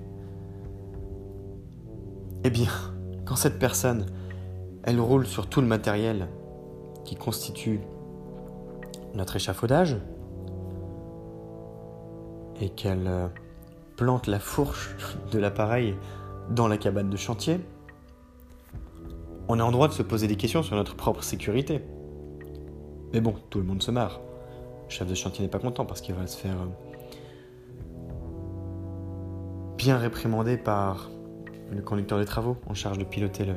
Eh 2.43 2.49
bien, 2.49 2.69
quand 3.25 3.35
cette 3.35 3.59
personne, 3.59 4.05
elle 4.83 4.99
roule 4.99 5.25
sur 5.25 5.47
tout 5.47 5.61
le 5.61 5.67
matériel 5.67 6.27
qui 7.05 7.15
constitue 7.15 7.79
notre 9.13 9.35
échafaudage 9.35 9.97
et 12.61 12.69
qu'elle 12.69 13.07
euh, 13.07 13.27
plante 13.99 14.27
la 14.27 14.39
fourche 14.39 14.95
de 15.29 15.39
l'appareil 15.39 15.93
dans 16.51 16.69
la 16.69 16.77
cabane 16.77 17.09
de 17.09 17.17
chantier, 17.17 17.59
on 19.49 19.59
est 19.59 19.61
en 19.61 19.71
droit 19.71 19.89
de 19.89 19.93
se 19.93 20.03
poser 20.03 20.25
des 20.25 20.37
questions 20.37 20.63
sur 20.63 20.77
notre 20.77 20.95
propre 20.95 21.21
sécurité. 21.21 21.81
Mais 23.11 23.19
bon, 23.19 23.35
tout 23.49 23.59
le 23.59 23.65
monde 23.65 23.83
se 23.83 23.91
marre. 23.91 24.21
Le 24.85 24.89
chef 24.89 25.05
de 25.05 25.15
chantier 25.15 25.43
n'est 25.43 25.49
pas 25.49 25.59
content 25.59 25.85
parce 25.85 25.99
qu'il 25.99 26.15
va 26.15 26.27
se 26.27 26.37
faire 26.37 26.55
euh, 26.55 26.67
bien 29.75 29.97
réprimander 29.97 30.55
par 30.55 31.09
le 31.69 31.81
conducteur 31.81 32.19
des 32.19 32.25
travaux 32.25 32.55
en 32.67 32.73
charge 32.73 32.99
de 32.99 33.03
piloter 33.03 33.47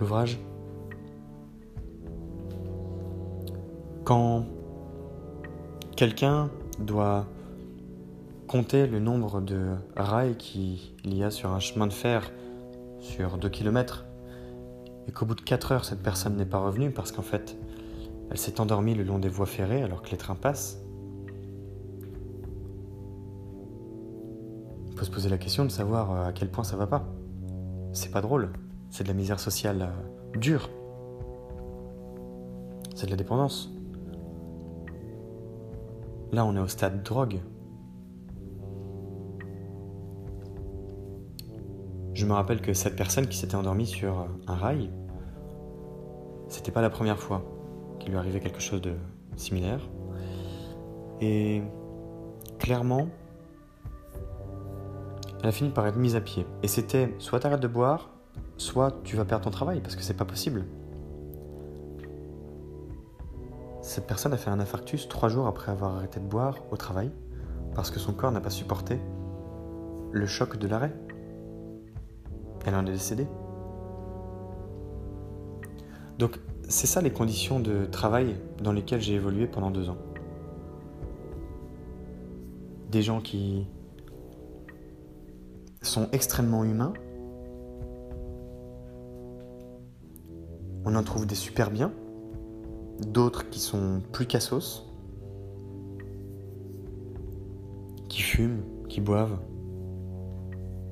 l'ouvrage. 0.00 0.36
Quand 4.02 4.46
quelqu'un 5.94 6.50
doit 6.80 7.24
compter 8.50 8.88
le 8.88 8.98
nombre 8.98 9.40
de 9.40 9.76
rails 9.96 10.36
qu'il 10.36 10.80
y 11.04 11.22
a 11.22 11.30
sur 11.30 11.52
un 11.52 11.60
chemin 11.60 11.86
de 11.86 11.92
fer 11.92 12.32
sur 12.98 13.38
2 13.38 13.48
km 13.48 14.06
et 15.06 15.12
qu'au 15.12 15.24
bout 15.24 15.36
de 15.36 15.40
4 15.40 15.70
heures 15.70 15.84
cette 15.84 16.02
personne 16.02 16.34
n'est 16.34 16.44
pas 16.44 16.58
revenue 16.58 16.90
parce 16.90 17.12
qu'en 17.12 17.22
fait 17.22 17.56
elle 18.28 18.38
s'est 18.38 18.60
endormie 18.60 18.96
le 18.96 19.04
long 19.04 19.20
des 19.20 19.28
voies 19.28 19.46
ferrées 19.46 19.84
alors 19.84 20.02
que 20.02 20.10
les 20.10 20.16
trains 20.16 20.34
passent, 20.34 20.82
on 24.90 24.94
peut 24.96 25.04
se 25.04 25.12
poser 25.12 25.28
la 25.28 25.38
question 25.38 25.64
de 25.64 25.70
savoir 25.70 26.10
euh, 26.10 26.26
à 26.26 26.32
quel 26.32 26.50
point 26.50 26.64
ça 26.64 26.76
va 26.76 26.88
pas. 26.88 27.06
C'est 27.92 28.10
pas 28.10 28.20
drôle, 28.20 28.50
c'est 28.90 29.04
de 29.04 29.08
la 29.08 29.14
misère 29.14 29.38
sociale 29.38 29.82
euh, 29.82 30.38
dure, 30.38 30.70
c'est 32.96 33.06
de 33.06 33.12
la 33.12 33.16
dépendance. 33.16 33.70
Là, 36.32 36.44
on 36.44 36.56
est 36.56 36.60
au 36.60 36.68
stade 36.68 37.04
drogue. 37.04 37.40
Je 42.20 42.26
me 42.26 42.34
rappelle 42.34 42.60
que 42.60 42.74
cette 42.74 42.96
personne 42.96 43.26
qui 43.28 43.38
s'était 43.38 43.54
endormie 43.54 43.86
sur 43.86 44.26
un 44.46 44.54
rail, 44.54 44.90
c'était 46.48 46.70
pas 46.70 46.82
la 46.82 46.90
première 46.90 47.18
fois 47.18 47.42
qu'il 47.98 48.10
lui 48.10 48.18
arrivait 48.18 48.40
quelque 48.40 48.60
chose 48.60 48.82
de 48.82 48.92
similaire. 49.36 49.80
Et 51.22 51.62
clairement, 52.58 53.08
elle 55.40 55.48
a 55.48 55.50
fini 55.50 55.70
par 55.70 55.86
être 55.86 55.96
mise 55.96 56.14
à 56.14 56.20
pied. 56.20 56.44
Et 56.62 56.68
c'était 56.68 57.14
soit 57.18 57.40
t'arrêtes 57.40 57.62
de 57.62 57.68
boire, 57.68 58.10
soit 58.58 59.00
tu 59.02 59.16
vas 59.16 59.24
perdre 59.24 59.44
ton 59.44 59.50
travail 59.50 59.80
parce 59.80 59.96
que 59.96 60.02
c'est 60.02 60.12
pas 60.12 60.26
possible. 60.26 60.66
Cette 63.80 64.06
personne 64.06 64.34
a 64.34 64.36
fait 64.36 64.50
un 64.50 64.60
infarctus 64.60 65.08
trois 65.08 65.30
jours 65.30 65.46
après 65.46 65.72
avoir 65.72 65.96
arrêté 65.96 66.20
de 66.20 66.26
boire 66.26 66.58
au 66.70 66.76
travail 66.76 67.10
parce 67.74 67.90
que 67.90 67.98
son 67.98 68.12
corps 68.12 68.30
n'a 68.30 68.42
pas 68.42 68.50
supporté 68.50 69.00
le 70.12 70.26
choc 70.26 70.58
de 70.58 70.68
l'arrêt. 70.68 70.92
Elle 72.66 72.74
en 72.74 72.86
est 72.86 72.92
décédée. 72.92 73.26
Donc 76.18 76.38
c'est 76.68 76.86
ça 76.86 77.00
les 77.00 77.10
conditions 77.10 77.60
de 77.60 77.86
travail 77.86 78.36
dans 78.62 78.72
lesquelles 78.72 79.00
j'ai 79.00 79.14
évolué 79.14 79.46
pendant 79.46 79.70
deux 79.70 79.88
ans. 79.88 79.96
Des 82.90 83.02
gens 83.02 83.20
qui 83.20 83.66
sont 85.82 86.08
extrêmement 86.12 86.64
humains. 86.64 86.92
On 90.84 90.94
en 90.94 91.02
trouve 91.02 91.26
des 91.26 91.34
super 91.34 91.70
biens, 91.70 91.92
d'autres 93.06 93.48
qui 93.48 93.60
sont 93.60 94.02
plus 94.12 94.26
cassos, 94.26 94.86
qui 98.08 98.22
fument, 98.22 98.62
qui 98.88 99.00
boivent, 99.00 99.38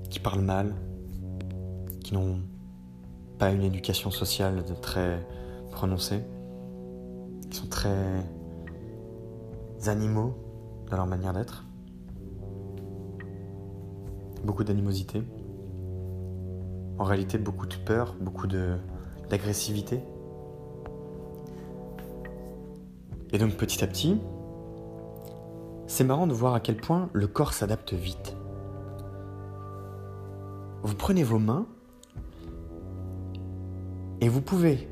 qui 0.09 0.21
parlent 0.21 0.43
mal, 0.43 0.75
qui 2.09 2.15
n'ont 2.15 2.41
pas 3.39 3.51
une 3.51 3.63
éducation 3.63 4.11
sociale 4.11 4.65
très 4.81 5.23
prononcée, 5.71 6.25
qui 7.51 7.59
sont 7.59 7.67
très 7.67 8.25
animaux 9.87 10.33
dans 10.91 10.97
leur 10.97 11.07
manière 11.07 11.35
d'être, 11.35 11.67
beaucoup 14.43 14.65
d'animosité, 14.65 15.23
en 16.97 17.05
réalité 17.05 17.37
beaucoup 17.37 17.67
de 17.67 17.75
peur, 17.75 18.17
beaucoup 18.19 18.47
d'agressivité. 18.47 20.01
Et 23.33 23.39
donc 23.39 23.53
petit 23.59 23.85
à 23.85 23.87
petit, 23.87 24.19
c'est 25.87 26.05
marrant 26.05 26.27
de 26.27 26.33
voir 26.33 26.55
à 26.55 26.61
quel 26.61 26.79
point 26.79 27.11
le 27.13 27.27
corps 27.27 27.53
s'adapte 27.53 27.93
vite. 27.93 28.35
Vous 30.83 30.95
prenez 30.95 31.23
vos 31.23 31.39
mains 31.39 31.67
et 34.21 34.29
vous 34.29 34.41
pouvez 34.41 34.89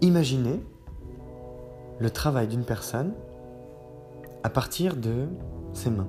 imaginer 0.00 0.60
le 1.98 2.10
travail 2.10 2.48
d'une 2.48 2.64
personne 2.64 3.14
à 4.42 4.50
partir 4.50 4.96
de 4.96 5.26
ses 5.72 5.90
mains. 5.90 6.08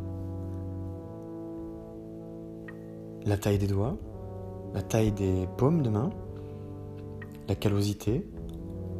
La 3.26 3.38
taille 3.38 3.58
des 3.58 3.68
doigts, 3.68 3.98
la 4.74 4.82
taille 4.82 5.12
des 5.12 5.48
paumes 5.58 5.82
de 5.82 5.90
main, 5.90 6.10
la 7.48 7.56
callosité, 7.56 8.26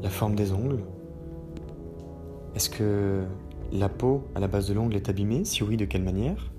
la 0.02 0.10
forme 0.10 0.36
des 0.36 0.52
ongles, 0.54 0.84
est-ce 2.56 2.70
que 2.70 3.24
la 3.72 3.90
peau 3.90 4.24
à 4.34 4.40
la 4.40 4.48
base 4.48 4.68
de 4.68 4.74
l'ongle 4.74 4.96
est 4.96 5.10
abîmée? 5.10 5.46
Si 5.46 5.64
oui, 5.64 5.78
de 5.78 5.86
quelle 5.86 6.04
manière? 6.04 6.52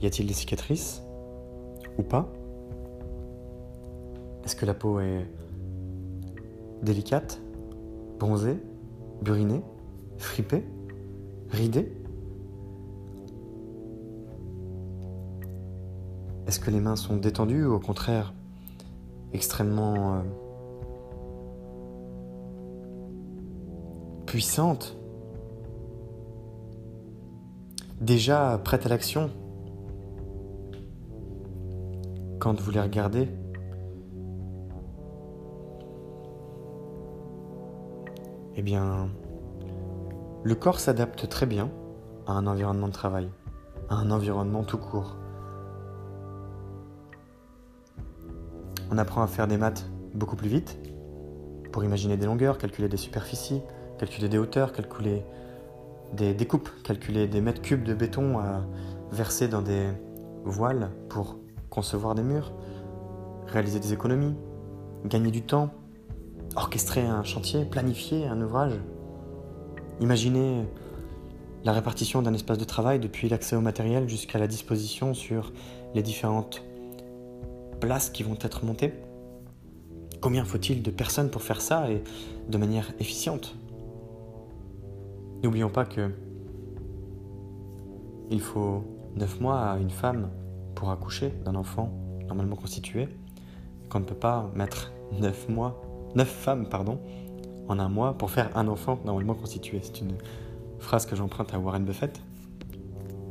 Y 0.00 0.06
a-t-il 0.06 0.26
des 0.26 0.34
cicatrices 0.34 1.02
Ou 1.98 2.02
pas? 2.02 2.32
Est-ce 4.48 4.56
que 4.56 4.64
la 4.64 4.72
peau 4.72 4.98
est 4.98 5.26
délicate, 6.82 7.38
bronzée, 8.18 8.56
burinée, 9.20 9.60
fripée, 10.16 10.64
ridée? 11.50 11.92
Est-ce 16.46 16.60
que 16.60 16.70
les 16.70 16.80
mains 16.80 16.96
sont 16.96 17.18
détendues 17.18 17.66
ou 17.66 17.74
au 17.74 17.78
contraire 17.78 18.32
extrêmement 19.34 20.14
euh, 20.14 20.22
puissante, 24.24 24.96
déjà 28.00 28.58
prête 28.64 28.86
à 28.86 28.88
l'action? 28.88 29.28
Quand 32.38 32.58
vous 32.58 32.70
les 32.70 32.80
regardez, 32.80 33.28
eh 38.58 38.62
bien, 38.62 39.08
le 40.42 40.54
corps 40.56 40.80
s'adapte 40.80 41.28
très 41.28 41.46
bien 41.46 41.70
à 42.26 42.32
un 42.32 42.48
environnement 42.48 42.88
de 42.88 42.92
travail, 42.92 43.30
à 43.88 43.94
un 43.94 44.10
environnement 44.10 44.64
tout 44.64 44.78
court. 44.78 45.16
On 48.90 48.98
apprend 48.98 49.22
à 49.22 49.28
faire 49.28 49.46
des 49.46 49.58
maths 49.58 49.88
beaucoup 50.12 50.34
plus 50.34 50.48
vite 50.48 50.76
pour 51.70 51.84
imaginer 51.84 52.16
des 52.16 52.26
longueurs, 52.26 52.58
calculer 52.58 52.88
des 52.88 52.96
superficies, 52.96 53.62
calculer 53.96 54.28
des 54.28 54.38
hauteurs, 54.38 54.72
calculer 54.72 55.22
des 56.14 56.34
découpes, 56.34 56.70
calculer 56.82 57.28
des 57.28 57.40
mètres 57.40 57.62
cubes 57.62 57.84
de 57.84 57.94
béton 57.94 58.40
à 58.40 58.64
verser 59.12 59.46
dans 59.46 59.62
des 59.62 59.86
voiles 60.44 60.90
pour 61.08 61.36
concevoir 61.70 62.16
des 62.16 62.24
murs, 62.24 62.52
réaliser 63.46 63.78
des 63.78 63.92
économies, 63.92 64.34
gagner 65.04 65.30
du 65.30 65.42
temps, 65.42 65.70
orchestrer 66.58 67.02
un 67.02 67.22
chantier, 67.22 67.64
planifier 67.64 68.26
un 68.26 68.40
ouvrage, 68.42 68.74
imaginer 70.00 70.64
la 71.64 71.72
répartition 71.72 72.20
d'un 72.20 72.34
espace 72.34 72.58
de 72.58 72.64
travail 72.64 72.98
depuis 72.98 73.28
l'accès 73.28 73.54
au 73.54 73.60
matériel 73.60 74.08
jusqu'à 74.08 74.38
la 74.38 74.48
disposition 74.48 75.14
sur 75.14 75.52
les 75.94 76.02
différentes 76.02 76.62
places 77.80 78.10
qui 78.10 78.24
vont 78.24 78.36
être 78.40 78.64
montées. 78.64 78.92
Combien 80.20 80.44
faut-il 80.44 80.82
de 80.82 80.90
personnes 80.90 81.30
pour 81.30 81.42
faire 81.42 81.60
ça 81.60 81.90
et 81.90 82.02
de 82.48 82.58
manière 82.58 82.92
efficiente? 82.98 83.54
N'oublions 85.44 85.70
pas 85.70 85.84
que 85.84 86.10
il 88.30 88.40
faut 88.40 88.84
9 89.14 89.40
mois 89.40 89.60
à 89.60 89.78
une 89.78 89.90
femme 89.90 90.28
pour 90.74 90.90
accoucher 90.90 91.32
d'un 91.44 91.54
enfant 91.54 91.92
normalement 92.26 92.56
constitué, 92.56 93.08
qu'on 93.88 94.00
ne 94.00 94.04
peut 94.04 94.14
pas 94.14 94.50
mettre 94.54 94.92
9 95.12 95.48
mois, 95.48 95.80
9 96.18 96.28
femmes 96.28 96.68
pardon, 96.68 96.98
en 97.68 97.78
un 97.78 97.88
mois 97.88 98.18
pour 98.18 98.32
faire 98.32 98.50
un 98.56 98.66
enfant 98.66 98.98
normalement 99.04 99.34
constitué. 99.34 99.78
C'est 99.84 100.00
une 100.00 100.18
phrase 100.80 101.06
que 101.06 101.14
j'emprunte 101.14 101.54
à 101.54 101.60
Warren 101.60 101.84
Buffett. 101.84 102.20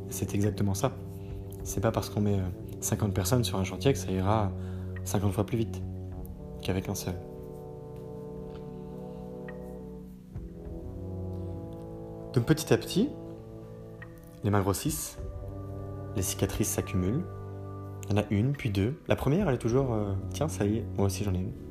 C'est 0.08 0.34
exactement 0.34 0.72
ça. 0.72 0.92
C'est 1.64 1.82
pas 1.82 1.92
parce 1.92 2.08
qu'on 2.08 2.22
met 2.22 2.38
50 2.80 3.12
personnes 3.12 3.44
sur 3.44 3.58
un 3.58 3.64
chantier 3.64 3.92
que 3.92 3.98
ça 3.98 4.10
ira 4.10 4.50
50 5.04 5.32
fois 5.34 5.44
plus 5.44 5.58
vite 5.58 5.82
qu'avec 6.62 6.88
un 6.88 6.94
seul. 6.94 7.12
Donc 12.32 12.46
petit 12.46 12.72
à 12.72 12.78
petit, 12.78 13.10
les 14.44 14.50
mains 14.50 14.62
grossissent, 14.62 15.18
les 16.16 16.22
cicatrices 16.22 16.68
s'accumulent. 16.68 17.24
Il 18.08 18.16
y 18.16 18.18
en 18.18 18.22
a 18.22 18.24
une, 18.30 18.52
puis 18.52 18.70
deux. 18.70 18.98
La 19.08 19.16
première, 19.16 19.46
elle 19.46 19.56
est 19.56 19.58
toujours 19.58 19.92
euh, 19.92 20.14
tiens, 20.30 20.48
ça 20.48 20.64
y 20.64 20.78
est, 20.78 20.86
moi 20.96 21.04
aussi 21.04 21.22
j'en 21.22 21.34
ai 21.34 21.40
une. 21.40 21.67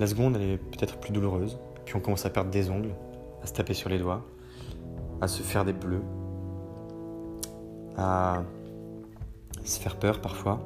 La 0.00 0.06
seconde, 0.06 0.36
elle 0.36 0.42
est 0.42 0.56
peut-être 0.56 0.96
plus 0.98 1.12
douloureuse. 1.12 1.58
Puis 1.84 1.94
on 1.94 2.00
commence 2.00 2.24
à 2.24 2.30
perdre 2.30 2.50
des 2.50 2.70
ongles, 2.70 2.94
à 3.42 3.46
se 3.46 3.52
taper 3.52 3.74
sur 3.74 3.90
les 3.90 3.98
doigts, 3.98 4.26
à 5.20 5.28
se 5.28 5.42
faire 5.42 5.64
des 5.64 5.74
bleus, 5.74 6.02
à 7.96 8.42
se 9.62 9.78
faire 9.78 9.96
peur 9.96 10.20
parfois, 10.20 10.58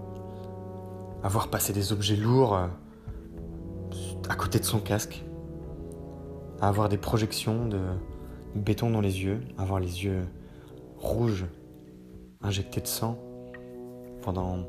à 1.24 1.28
voir 1.28 1.48
passer 1.48 1.72
des 1.72 1.92
objets 1.92 2.16
lourds 2.16 2.56
euh, 2.56 2.68
à 4.28 4.36
côté 4.36 4.60
de 4.60 4.64
son 4.64 4.78
casque 4.78 5.24
à 6.60 6.68
avoir 6.68 6.88
des 6.88 6.96
projections 6.96 7.66
de 7.66 7.80
béton 8.54 8.88
dans 8.88 9.00
les 9.00 9.24
yeux, 9.24 9.40
à 9.58 9.62
avoir 9.62 9.80
les 9.80 10.04
yeux 10.04 10.22
rouges, 10.96 11.46
injectés 12.40 12.80
de 12.80 12.86
sang 12.86 13.18
pendant 14.22 14.60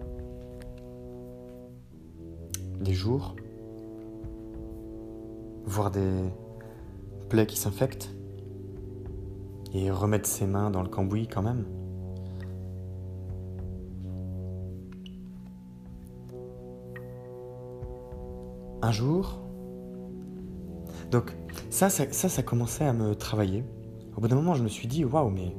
des 2.81 2.93
jours, 2.93 3.35
voir 5.65 5.91
des 5.91 6.11
plaies 7.29 7.47
qui 7.47 7.57
s'infectent 7.57 8.11
et 9.73 9.91
remettre 9.91 10.27
ses 10.27 10.45
mains 10.45 10.69
dans 10.71 10.81
le 10.81 10.89
cambouis 10.89 11.27
quand 11.27 11.41
même. 11.41 11.65
Un 18.81 18.91
jour, 18.91 19.39
donc 21.11 21.35
ça, 21.69 21.89
ça, 21.89 22.05
ça, 22.11 22.43
commençait 22.43 22.85
à 22.85 22.93
me 22.93 23.15
travailler. 23.15 23.63
Au 24.15 24.21
bout 24.21 24.27
d'un 24.27 24.35
moment, 24.35 24.53
je 24.53 24.63
me 24.63 24.67
suis 24.67 24.87
dit, 24.87 25.03
waouh, 25.03 25.29
mais 25.29 25.55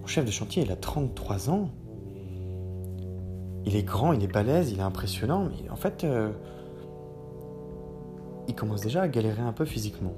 mon 0.00 0.06
chef 0.06 0.24
de 0.24 0.30
chantier, 0.30 0.62
il 0.62 0.72
a 0.72 0.76
33 0.76 1.50
ans. 1.50 1.70
Il 3.64 3.76
est 3.76 3.82
grand, 3.82 4.12
il 4.12 4.22
est 4.22 4.32
balèze, 4.32 4.72
il 4.72 4.78
est 4.78 4.82
impressionnant, 4.82 5.44
mais 5.44 5.70
en 5.70 5.76
fait, 5.76 6.04
euh, 6.04 6.32
il 8.50 8.54
commence 8.54 8.80
déjà 8.80 9.02
à 9.02 9.08
galérer 9.08 9.42
un 9.42 9.52
peu 9.52 9.64
physiquement. 9.64 10.12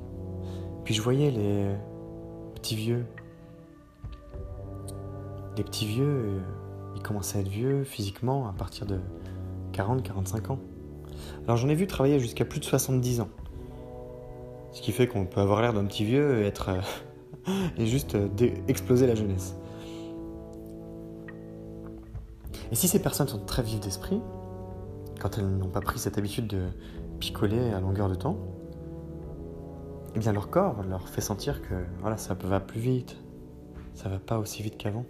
Puis 0.85 0.95
je 0.95 1.03
voyais 1.03 1.31
les 1.31 1.66
petits 2.55 2.77
vieux. 2.77 3.05
Les 5.57 5.62
petits 5.62 5.87
vieux, 5.87 6.05
euh, 6.05 6.40
ils 6.97 7.03
commençaient 7.03 7.38
à 7.38 7.40
être 7.42 7.49
vieux 7.49 7.85
physiquement 7.85 8.49
à 8.49 8.53
partir 8.53 8.87
de 8.87 8.99
40-45 9.75 10.53
ans. 10.53 10.59
Alors 11.45 11.59
j'en 11.59 11.68
ai 11.68 11.75
vu 11.75 11.87
travailler 11.87 12.18
jusqu'à 12.18 12.47
plus 12.47 12.59
de 12.59 12.64
70 12.64 13.21
ans. 13.21 13.29
Ce 14.73 14.81
qui 14.81 14.92
fait 14.92 15.07
qu'on 15.07 15.27
peut 15.27 15.40
avoir 15.40 15.61
l'air 15.61 15.75
d'un 15.75 15.85
petit 15.85 16.05
vieux 16.05 16.40
et 16.40 16.47
être 16.47 16.71
euh, 16.71 17.53
et 17.77 17.85
juste 17.85 18.14
euh, 18.14 18.29
exploser 18.66 19.07
la 19.07 19.14
jeunesse. 19.14 19.55
Et 22.71 22.75
si 22.75 22.88
ces 22.88 23.03
personnes 23.03 23.29
sont 23.29 23.45
très 23.45 23.62
vives 23.62 23.81
d'esprit, 23.81 24.23
quand 25.21 25.37
elles 25.37 25.47
n'ont 25.47 25.68
pas 25.68 25.83
pris 25.83 25.99
cette 25.99 26.16
habitude 26.16 26.47
de 26.47 26.68
picoler 27.23 27.71
à 27.71 27.79
longueur 27.79 28.09
de 28.09 28.17
temps, 28.17 28.37
eh 30.17 30.19
bien 30.19 30.33
leur 30.33 30.51
corps 30.51 30.83
leur 30.83 31.09
fait 31.09 31.21
sentir 31.21 31.63
que 31.63 31.75
voilà, 32.01 32.17
ça 32.17 32.35
va 32.35 32.59
plus 32.59 32.81
vite, 32.81 33.17
ça 33.95 34.09
va 34.09 34.19
pas 34.19 34.41
aussi 34.41 34.61
vite 34.65 34.77
qu'avant. 34.77 35.05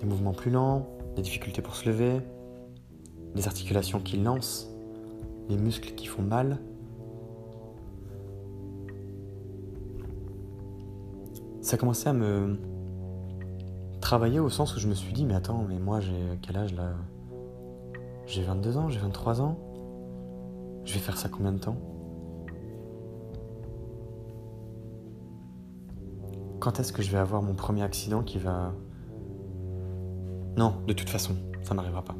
Des 0.00 0.06
mouvements 0.06 0.32
plus 0.32 0.50
lents, 0.50 0.86
des 1.14 1.20
difficultés 1.20 1.60
pour 1.60 1.76
se 1.76 1.86
lever, 1.90 2.22
des 3.34 3.46
articulations 3.46 4.00
qui 4.00 4.16
lancent, 4.16 4.70
les 5.50 5.58
muscles 5.58 5.92
qui 5.94 6.06
font 6.06 6.22
mal. 6.22 6.56
Ça 11.60 11.76
commençait 11.76 12.08
à 12.08 12.14
me 12.14 12.56
travailler 14.00 14.40
au 14.40 14.48
sens 14.48 14.74
où 14.74 14.80
je 14.80 14.88
me 14.88 14.94
suis 14.94 15.12
dit, 15.12 15.26
mais 15.26 15.34
attends, 15.34 15.66
mais 15.68 15.78
moi 15.78 16.00
j'ai 16.00 16.38
quel 16.40 16.56
âge 16.56 16.72
là? 16.72 16.94
J'ai 18.24 18.42
22 18.42 18.78
ans, 18.78 18.88
j'ai 18.88 18.98
23 18.98 19.42
ans. 19.42 19.58
Je 20.84 20.94
vais 20.94 21.00
faire 21.00 21.16
ça 21.16 21.28
combien 21.28 21.52
de 21.52 21.58
temps 21.58 21.76
Quand 26.60 26.78
est-ce 26.78 26.92
que 26.92 27.02
je 27.02 27.10
vais 27.10 27.18
avoir 27.18 27.42
mon 27.42 27.54
premier 27.54 27.82
accident 27.82 28.22
qui 28.22 28.38
va... 28.38 28.72
Non, 30.56 30.76
de 30.86 30.92
toute 30.92 31.10
façon, 31.10 31.34
ça 31.62 31.74
n'arrivera 31.74 32.02
pas. 32.02 32.14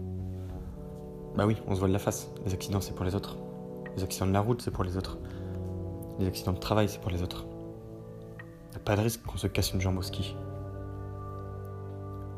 Bah 1.37 1.47
oui, 1.47 1.57
on 1.67 1.75
se 1.75 1.81
voit 1.81 1.89
la 1.89 1.99
face. 1.99 2.31
Les 2.45 2.53
accidents, 2.53 2.81
c'est 2.81 2.95
pour 2.95 3.05
les 3.05 3.15
autres. 3.15 3.39
Les 3.97 4.03
accidents 4.03 4.27
de 4.27 4.33
la 4.33 4.41
route, 4.41 4.61
c'est 4.61 4.71
pour 4.71 4.85
les 4.85 4.97
autres. 4.97 5.19
Les 6.19 6.27
accidents 6.27 6.53
de 6.53 6.59
travail, 6.59 6.89
c'est 6.89 7.01
pour 7.01 7.11
les 7.11 7.23
autres. 7.23 7.47
Y 8.73 8.77
a 8.77 8.81
pas 8.81 8.97
de 8.97 9.03
risque 9.03 9.23
qu'on 9.23 9.39
se 9.39 9.47
casse 9.47 9.73
une 9.73 9.81
jambe 9.81 9.99
au 9.99 10.03
ski. 10.03 10.35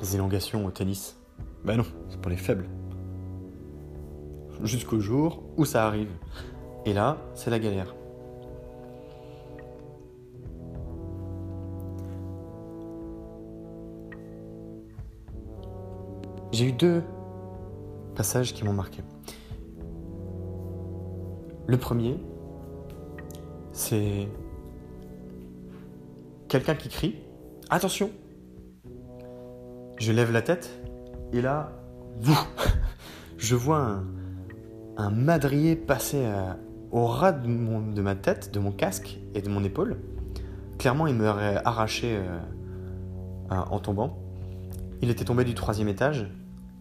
Les 0.00 0.14
élongations 0.14 0.66
au 0.66 0.70
tennis, 0.70 1.16
bah 1.64 1.76
non, 1.76 1.84
c'est 2.08 2.20
pour 2.20 2.30
les 2.30 2.36
faibles. 2.36 2.68
Jusqu'au 4.64 4.98
jour 4.98 5.42
où 5.58 5.64
ça 5.64 5.86
arrive. 5.86 6.10
Et 6.86 6.94
là, 6.94 7.18
c'est 7.34 7.50
la 7.50 7.58
galère. 7.58 7.94
J'ai 16.50 16.66
eu 16.66 16.72
deux 16.72 17.02
passages 18.14 18.54
qui 18.54 18.64
m'ont 18.64 18.72
marqué. 18.72 19.02
Le 21.66 21.76
premier, 21.76 22.16
c'est 23.72 24.28
quelqu'un 26.48 26.74
qui 26.74 26.88
crie 26.88 27.16
Attention 27.70 28.10
Je 29.98 30.12
lève 30.12 30.30
la 30.32 30.42
tête 30.42 30.80
et 31.32 31.40
là, 31.42 31.72
je 33.36 33.56
vois 33.56 33.80
un, 33.80 34.04
madrier 35.10 35.76
passer 35.76 36.24
au 36.94 37.06
ras 37.06 37.32
de, 37.32 38.00
ma 38.00 38.14
tête, 38.14 38.54
de 38.54 38.60
mon 38.60 38.70
casque 38.70 39.18
et 39.34 39.42
de 39.42 39.48
mon 39.48 39.64
épaule. 39.64 39.96
Clairement, 40.78 41.08
il 41.08 41.16
m'aurait 41.16 41.60
arraché 41.64 42.16
euh, 42.16 42.38
en 43.50 43.80
tombant. 43.80 44.16
Il 45.02 45.10
était 45.10 45.24
tombé 45.24 45.42
du 45.42 45.54
troisième 45.54 45.88
étage. 45.88 46.30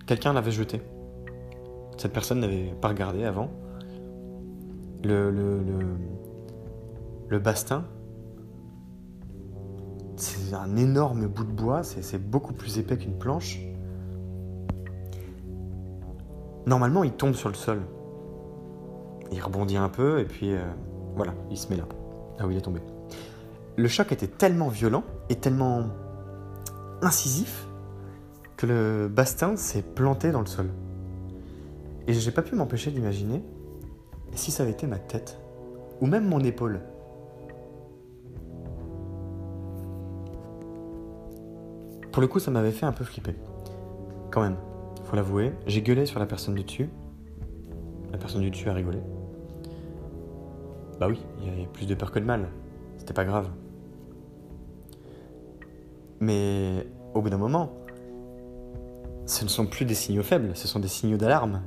Quelqu'un 0.06 0.34
l'avait 0.34 0.52
jeté. 0.52 0.82
Cette 1.98 2.14
personne 2.14 2.40
n'avait 2.42 2.76
pas 2.80 2.90
regardé 2.90 3.24
avant. 3.26 3.50
Le, 5.04 5.32
le, 5.32 5.62
le, 7.28 7.40
bastin, 7.40 7.84
c'est 10.16 10.54
un 10.54 10.78
énorme 10.78 11.28
bout 11.28 11.44
de 11.44 11.52
bois, 11.52 11.84
c'est 11.84 12.18
beaucoup 12.20 12.54
plus 12.54 12.78
épais 12.78 12.98
qu'une 12.98 13.18
planche. 13.18 13.60
Normalement, 16.68 17.04
il 17.04 17.12
tombe 17.12 17.34
sur 17.34 17.50
le 17.50 17.56
sol. 17.56 17.82
Il 19.34 19.42
rebondit 19.42 19.78
un 19.78 19.90
peu 19.90 20.20
et 20.20 20.26
puis 20.26 20.54
euh, 20.54 20.62
voilà, 21.16 21.34
il 21.50 21.58
se 21.58 21.68
met 21.70 21.76
là, 21.76 21.86
là 22.38 22.46
où 22.46 22.52
il 22.52 22.58
est 22.58 22.62
tombé. 22.62 22.82
Le 23.76 23.88
choc 23.88 24.12
était 24.12 24.28
tellement 24.28 24.68
violent 24.70 25.04
et 25.30 25.36
tellement 25.36 25.86
incisif 27.02 27.68
que 28.58 28.68
le 28.68 29.08
bastin 29.08 29.56
s'est 29.56 29.82
planté 29.82 30.32
dans 30.32 30.42
le 30.42 30.46
sol. 30.46 30.70
Et 32.08 32.14
j'ai 32.14 32.32
pas 32.32 32.44
pu 32.44 32.56
m'empêcher 32.56 32.92
d'imaginer 32.92 33.44
si 34.36 34.52
ça 34.52 34.62
avait 34.62 34.72
été 34.72 34.86
ma 34.86 35.00
tête 35.00 35.40
ou 36.00 36.06
même 36.06 36.28
mon 36.28 36.40
épaule. 36.40 36.82
Pour 42.12 42.22
le 42.22 42.28
coup, 42.28 42.38
ça 42.38 42.52
m'avait 42.52 42.72
fait 42.72 42.86
un 42.86 42.92
peu 42.92 43.04
flipper. 43.04 43.34
Quand 44.30 44.42
même, 44.42 44.58
faut 45.06 45.16
l'avouer, 45.16 45.54
j'ai 45.66 45.82
gueulé 45.82 46.06
sur 46.06 46.20
la 46.20 46.28
personne 46.28 46.54
du 46.54 46.64
dessus. 46.64 46.90
La 48.12 48.20
personne 48.20 48.42
du 48.42 48.52
dessus 48.52 48.70
a 48.70 48.74
rigolé. 48.74 49.00
Bah 51.00 51.08
oui, 51.10 51.20
il 51.40 51.48
y 51.48 51.50
avait 51.50 51.68
plus 51.68 51.86
de 51.86 51.96
peur 51.96 52.12
que 52.12 52.20
de 52.20 52.26
mal. 52.26 52.50
C'était 52.98 53.14
pas 53.14 53.26
grave. 53.26 53.50
Mais 56.20 56.88
au 57.14 57.22
bout 57.22 57.30
d'un 57.30 57.38
moment, 57.38 57.74
ce 59.26 59.44
ne 59.44 59.50
sont 59.50 59.66
plus 59.66 59.86
des 59.86 59.96
signaux 59.96 60.24
faibles, 60.24 60.56
ce 60.56 60.68
sont 60.68 60.80
des 60.80 60.88
signaux 60.88 61.18
d'alarme 61.18 61.62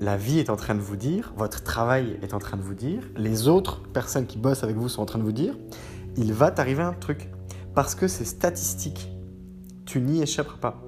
la 0.00 0.16
vie 0.16 0.38
est 0.38 0.48
en 0.48 0.56
train 0.56 0.74
de 0.74 0.80
vous 0.80 0.96
dire, 0.96 1.34
votre 1.36 1.62
travail 1.62 2.18
est 2.22 2.32
en 2.32 2.38
train 2.38 2.56
de 2.56 2.62
vous 2.62 2.74
dire, 2.74 3.02
les 3.16 3.48
autres 3.48 3.82
personnes 3.92 4.26
qui 4.26 4.38
bossent 4.38 4.64
avec 4.64 4.76
vous 4.76 4.88
sont 4.88 5.02
en 5.02 5.06
train 5.06 5.18
de 5.18 5.24
vous 5.24 5.32
dire, 5.32 5.54
il 6.16 6.32
va 6.32 6.50
t'arriver 6.50 6.82
un 6.82 6.94
truc. 6.94 7.28
Parce 7.74 7.94
que 7.94 8.08
c'est 8.08 8.24
statistique. 8.24 9.10
Tu 9.84 10.00
n'y 10.00 10.22
échapperas 10.22 10.56
pas. 10.56 10.82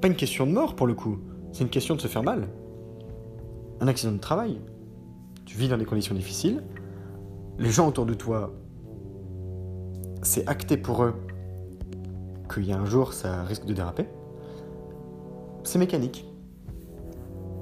Pas 0.00 0.08
une 0.08 0.16
question 0.16 0.46
de 0.46 0.52
mort 0.52 0.74
pour 0.74 0.86
le 0.86 0.94
coup, 0.94 1.18
c'est 1.54 1.64
une 1.64 1.70
question 1.70 1.94
de 1.94 2.00
se 2.02 2.08
faire 2.08 2.22
mal. 2.22 2.48
Un 3.80 3.88
accident 3.88 4.12
de 4.12 4.18
travail. 4.18 4.60
Tu 5.46 5.56
vis 5.56 5.68
dans 5.68 5.78
des 5.78 5.86
conditions 5.86 6.14
difficiles, 6.14 6.62
les 7.58 7.70
gens 7.70 7.88
autour 7.88 8.04
de 8.04 8.12
toi, 8.12 8.52
c'est 10.22 10.46
acté 10.46 10.76
pour 10.76 11.02
eux 11.02 11.14
qu'il 12.52 12.66
y 12.66 12.72
a 12.72 12.78
un 12.78 12.84
jour 12.84 13.14
ça 13.14 13.42
risque 13.44 13.64
de 13.64 13.72
déraper 13.72 14.06
c'est 15.64 15.78
mécanique. 15.78 16.24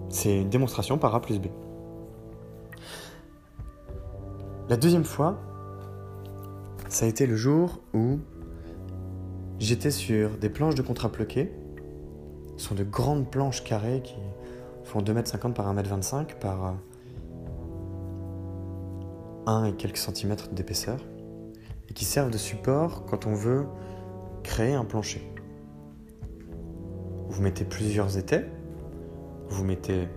C'est 0.08 0.42
une 0.42 0.50
démonstration 0.50 0.98
par 0.98 1.14
A 1.14 1.22
plus 1.22 1.38
B. 1.38 1.46
La 4.68 4.76
deuxième 4.76 5.04
fois, 5.04 5.40
ça 6.88 7.06
a 7.06 7.08
été 7.08 7.26
le 7.26 7.36
jour 7.36 7.80
où 7.94 8.18
j'étais 9.58 9.90
sur 9.90 10.36
des 10.36 10.50
planches 10.50 10.74
de 10.74 10.82
contre-appliqué. 10.82 11.50
Ce 12.56 12.68
sont 12.68 12.74
de 12.74 12.84
grandes 12.84 13.30
planches 13.30 13.64
carrées 13.64 14.02
qui 14.02 14.16
font 14.84 15.00
2m50 15.00 15.52
par 15.52 15.74
1m25 15.74 16.38
par 16.38 16.76
1 19.46 19.64
et 19.64 19.72
quelques 19.72 19.96
centimètres 19.96 20.50
d'épaisseur 20.50 20.98
et 21.88 21.94
qui 21.94 22.04
servent 22.04 22.30
de 22.30 22.38
support 22.38 23.04
quand 23.06 23.26
on 23.26 23.34
veut 23.34 23.66
créer 24.42 24.74
un 24.74 24.84
plancher. 24.84 25.22
Vous 27.28 27.42
mettez 27.42 27.64
plusieurs 27.64 28.18
étais, 28.18 28.44
vous 29.48 29.64
mettez 29.64 30.08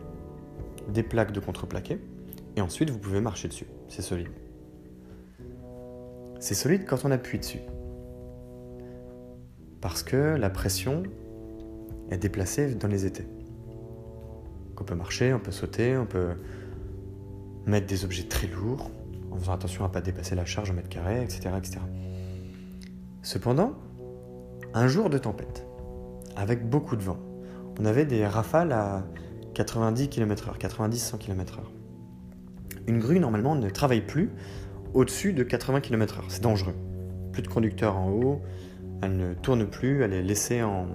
des 0.89 1.03
plaques 1.03 1.31
de 1.31 1.39
contreplaqué, 1.39 1.99
et 2.55 2.61
ensuite 2.61 2.89
vous 2.89 2.99
pouvez 2.99 3.21
marcher 3.21 3.47
dessus. 3.47 3.67
C'est 3.87 4.01
solide. 4.01 4.29
C'est 6.39 6.53
solide 6.53 6.85
quand 6.85 7.05
on 7.05 7.11
appuie 7.11 7.39
dessus. 7.39 7.61
Parce 9.81 10.03
que 10.03 10.35
la 10.35 10.49
pression 10.49 11.03
est 12.11 12.17
déplacée 12.17 12.75
dans 12.75 12.87
les 12.87 13.05
étais. 13.05 13.27
on 14.79 14.83
peut 14.83 14.95
marcher, 14.95 15.33
on 15.33 15.39
peut 15.39 15.51
sauter, 15.51 15.97
on 15.97 16.05
peut 16.05 16.33
mettre 17.65 17.87
des 17.87 18.05
objets 18.05 18.23
très 18.23 18.47
lourds, 18.47 18.91
en 19.31 19.37
faisant 19.37 19.53
attention 19.53 19.83
à 19.85 19.87
ne 19.87 19.93
pas 19.93 20.01
dépasser 20.01 20.35
la 20.35 20.45
charge 20.45 20.71
en 20.71 20.73
mètre 20.73 20.89
carré, 20.89 21.23
etc., 21.23 21.49
etc. 21.57 21.79
Cependant, 23.21 23.73
un 24.73 24.87
jour 24.87 25.09
de 25.09 25.17
tempête, 25.17 25.65
avec 26.35 26.69
beaucoup 26.69 26.95
de 26.95 27.01
vent, 27.01 27.17
on 27.79 27.85
avait 27.85 28.05
des 28.05 28.25
rafales 28.25 28.71
à 28.71 29.03
90 29.55 30.09
km/h, 30.09 30.57
90-100 30.57 31.17
km/h. 31.17 31.59
Une 32.87 32.99
grue, 32.99 33.19
normalement, 33.19 33.55
ne 33.55 33.69
travaille 33.69 34.05
plus 34.05 34.29
au-dessus 34.93 35.33
de 35.33 35.43
80 35.43 35.81
km/h. 35.81 36.23
C'est 36.27 36.43
dangereux. 36.43 36.75
Plus 37.31 37.41
de 37.41 37.47
conducteur 37.47 37.97
en 37.97 38.11
haut, 38.11 38.41
elle 39.01 39.17
ne 39.17 39.33
tourne 39.33 39.65
plus, 39.65 40.03
elle 40.03 40.13
est 40.13 40.21
laissée 40.21 40.61
en 40.61 40.87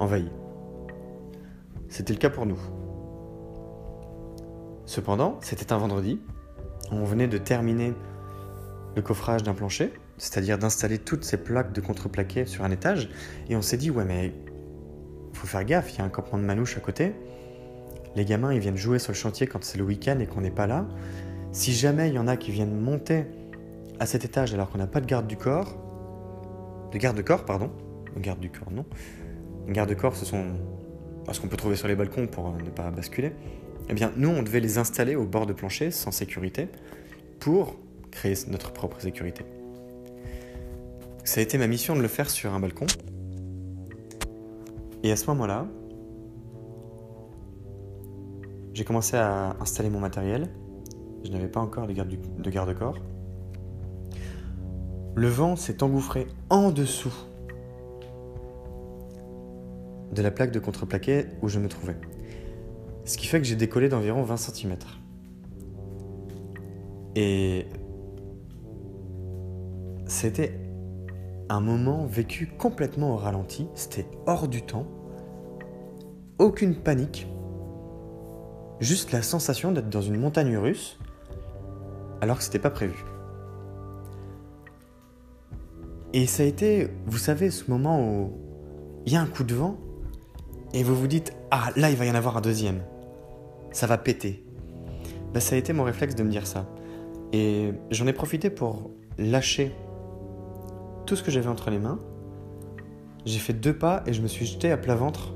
envahie. 0.00 0.30
C'était 1.88 2.12
le 2.12 2.18
cas 2.18 2.30
pour 2.30 2.46
nous. 2.46 2.58
Cependant, 4.86 5.38
c'était 5.40 5.72
un 5.72 5.78
vendredi. 5.78 6.20
On 6.90 7.04
venait 7.04 7.28
de 7.28 7.38
terminer 7.38 7.94
le 8.96 9.02
coffrage 9.02 9.44
d'un 9.44 9.54
plancher, 9.54 9.92
c'est-à-dire 10.18 10.58
d'installer 10.58 10.98
toutes 10.98 11.22
ces 11.22 11.36
plaques 11.36 11.72
de 11.72 11.80
contreplaqué 11.80 12.44
sur 12.46 12.64
un 12.64 12.70
étage, 12.72 13.08
et 13.48 13.54
on 13.54 13.62
s'est 13.62 13.76
dit 13.76 13.90
ouais 13.90 14.04
mais 14.04 14.32
faut 15.32 15.46
faire 15.46 15.64
gaffe, 15.64 15.94
il 15.94 15.98
y 15.98 16.00
a 16.00 16.04
un 16.04 16.08
campement 16.08 16.38
de 16.38 16.44
manouche 16.44 16.76
à 16.76 16.80
côté. 16.80 17.14
Les 18.16 18.24
gamins 18.24 18.52
ils 18.52 18.58
viennent 18.58 18.76
jouer 18.76 18.98
sur 18.98 19.12
le 19.12 19.16
chantier 19.16 19.46
quand 19.46 19.62
c'est 19.62 19.78
le 19.78 19.84
week-end 19.84 20.18
et 20.18 20.26
qu'on 20.26 20.40
n'est 20.40 20.50
pas 20.50 20.66
là. 20.66 20.86
Si 21.52 21.72
jamais 21.72 22.08
il 22.08 22.14
y 22.14 22.18
en 22.18 22.26
a 22.26 22.36
qui 22.36 22.50
viennent 22.50 22.78
monter 22.78 23.26
à 24.00 24.06
cet 24.06 24.24
étage 24.24 24.52
alors 24.54 24.70
qu'on 24.70 24.78
n'a 24.78 24.86
pas 24.86 25.00
de 25.00 25.06
garde 25.06 25.26
du 25.26 25.36
corps, 25.36 25.76
de 26.90 26.98
garde-corps 26.98 27.44
pardon, 27.44 27.70
de 28.16 28.20
garde 28.20 28.40
du 28.40 28.50
corps 28.50 28.72
non, 28.72 28.84
garde-corps 29.72 30.16
ce 30.16 30.24
sont 30.24 30.44
ce 31.32 31.40
qu'on 31.40 31.48
peut 31.48 31.56
trouver 31.56 31.76
sur 31.76 31.88
les 31.88 31.94
balcons 31.94 32.26
pour 32.26 32.52
ne 32.52 32.70
pas 32.70 32.90
basculer. 32.90 33.32
Eh 33.88 33.94
bien, 33.94 34.12
nous, 34.16 34.28
on 34.28 34.42
devait 34.42 34.60
les 34.60 34.78
installer 34.78 35.16
au 35.16 35.24
bord 35.24 35.46
de 35.46 35.52
plancher, 35.52 35.90
sans 35.90 36.10
sécurité, 36.10 36.68
pour 37.38 37.76
créer 38.10 38.34
notre 38.48 38.72
propre 38.72 39.00
sécurité. 39.00 39.44
Ça 41.24 41.40
a 41.40 41.42
été 41.42 41.58
ma 41.58 41.66
mission 41.66 41.94
de 41.96 42.02
le 42.02 42.08
faire 42.08 42.30
sur 42.30 42.52
un 42.52 42.60
balcon. 42.60 42.86
Et 45.02 45.12
à 45.12 45.16
ce 45.16 45.26
moment-là, 45.26 45.66
j'ai 48.74 48.84
commencé 48.84 49.16
à 49.16 49.56
installer 49.60 49.90
mon 49.90 50.00
matériel. 50.00 50.48
Je 51.24 51.30
n'avais 51.30 51.48
pas 51.48 51.60
encore 51.60 51.86
de 51.86 52.50
garde-corps. 52.50 52.98
Le 55.14 55.28
vent 55.28 55.56
s'est 55.56 55.82
engouffré 55.82 56.26
en 56.48 56.70
dessous 56.70 57.12
de 60.12 60.22
la 60.22 60.30
plaque 60.30 60.50
de 60.50 60.58
contreplaqué 60.58 61.26
où 61.42 61.48
je 61.48 61.58
me 61.58 61.68
trouvais. 61.68 61.96
Ce 63.04 63.16
qui 63.16 63.26
fait 63.26 63.40
que 63.40 63.46
j'ai 63.46 63.56
décollé 63.56 63.88
d'environ 63.88 64.22
20 64.22 64.36
cm. 64.36 64.76
Et 67.16 67.66
c'était 70.06 70.60
un 71.48 71.60
moment 71.60 72.06
vécu 72.06 72.46
complètement 72.46 73.14
au 73.14 73.16
ralenti, 73.16 73.66
c'était 73.74 74.06
hors 74.26 74.46
du 74.46 74.62
temps, 74.62 74.86
aucune 76.38 76.76
panique, 76.76 77.26
juste 78.78 79.12
la 79.12 79.22
sensation 79.22 79.72
d'être 79.72 79.88
dans 79.88 80.00
une 80.00 80.18
montagne 80.18 80.56
russe 80.56 80.98
alors 82.20 82.38
que 82.38 82.44
c'était 82.44 82.58
pas 82.58 82.70
prévu. 82.70 83.04
Et 86.12 86.26
ça 86.26 86.42
a 86.42 86.46
été, 86.46 86.88
vous 87.06 87.18
savez, 87.18 87.50
ce 87.50 87.70
moment 87.70 88.00
où 88.00 88.32
il 89.06 89.12
y 89.12 89.16
a 89.16 89.20
un 89.20 89.26
coup 89.26 89.44
de 89.44 89.54
vent 89.54 89.78
et 90.74 90.82
vous 90.82 90.94
vous 90.94 91.06
dites 91.06 91.32
Ah, 91.50 91.70
là, 91.76 91.90
il 91.90 91.96
va 91.96 92.06
y 92.06 92.10
en 92.10 92.14
avoir 92.14 92.36
un 92.36 92.40
deuxième. 92.40 92.82
Ça 93.72 93.86
va 93.86 93.98
péter. 93.98 94.44
Ben, 95.32 95.40
ça 95.40 95.54
a 95.54 95.58
été 95.58 95.72
mon 95.72 95.84
réflexe 95.84 96.14
de 96.14 96.22
me 96.22 96.30
dire 96.30 96.46
ça. 96.46 96.66
Et 97.32 97.72
j'en 97.90 98.06
ai 98.06 98.12
profité 98.12 98.50
pour 98.50 98.90
lâcher 99.18 99.72
tout 101.06 101.16
ce 101.16 101.22
que 101.22 101.30
j'avais 101.30 101.48
entre 101.48 101.70
les 101.70 101.78
mains. 101.78 101.98
J'ai 103.24 103.38
fait 103.38 103.52
deux 103.52 103.76
pas 103.76 104.02
et 104.06 104.12
je 104.12 104.22
me 104.22 104.28
suis 104.28 104.46
jeté 104.46 104.70
à 104.70 104.76
plat 104.76 104.94
ventre 104.94 105.34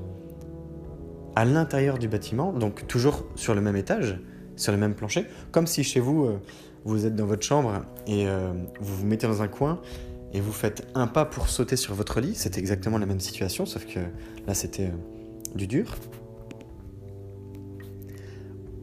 à 1.35 1.45
l'intérieur 1.45 1.97
du 1.97 2.07
bâtiment, 2.07 2.53
donc 2.53 2.87
toujours 2.87 3.25
sur 3.35 3.53
le 3.55 3.61
même 3.61 3.75
étage, 3.75 4.19
sur 4.55 4.71
le 4.71 4.77
même 4.77 4.95
plancher, 4.95 5.25
comme 5.51 5.67
si 5.67 5.83
chez 5.83 5.99
vous, 5.99 6.25
euh, 6.25 6.39
vous 6.85 7.05
êtes 7.05 7.15
dans 7.15 7.25
votre 7.25 7.43
chambre 7.43 7.81
et 8.07 8.27
euh, 8.27 8.53
vous 8.79 8.95
vous 8.95 9.05
mettez 9.05 9.27
dans 9.27 9.41
un 9.41 9.47
coin 9.47 9.81
et 10.33 10.39
vous 10.39 10.53
faites 10.53 10.87
un 10.95 11.07
pas 11.07 11.25
pour 11.25 11.49
sauter 11.49 11.75
sur 11.75 11.93
votre 11.93 12.21
lit. 12.21 12.35
C'était 12.35 12.59
exactement 12.59 12.97
la 12.97 13.05
même 13.05 13.19
situation, 13.19 13.65
sauf 13.65 13.85
que 13.85 13.99
là 14.47 14.53
c'était 14.53 14.85
euh, 14.85 15.14
du 15.55 15.67
dur. 15.67 15.95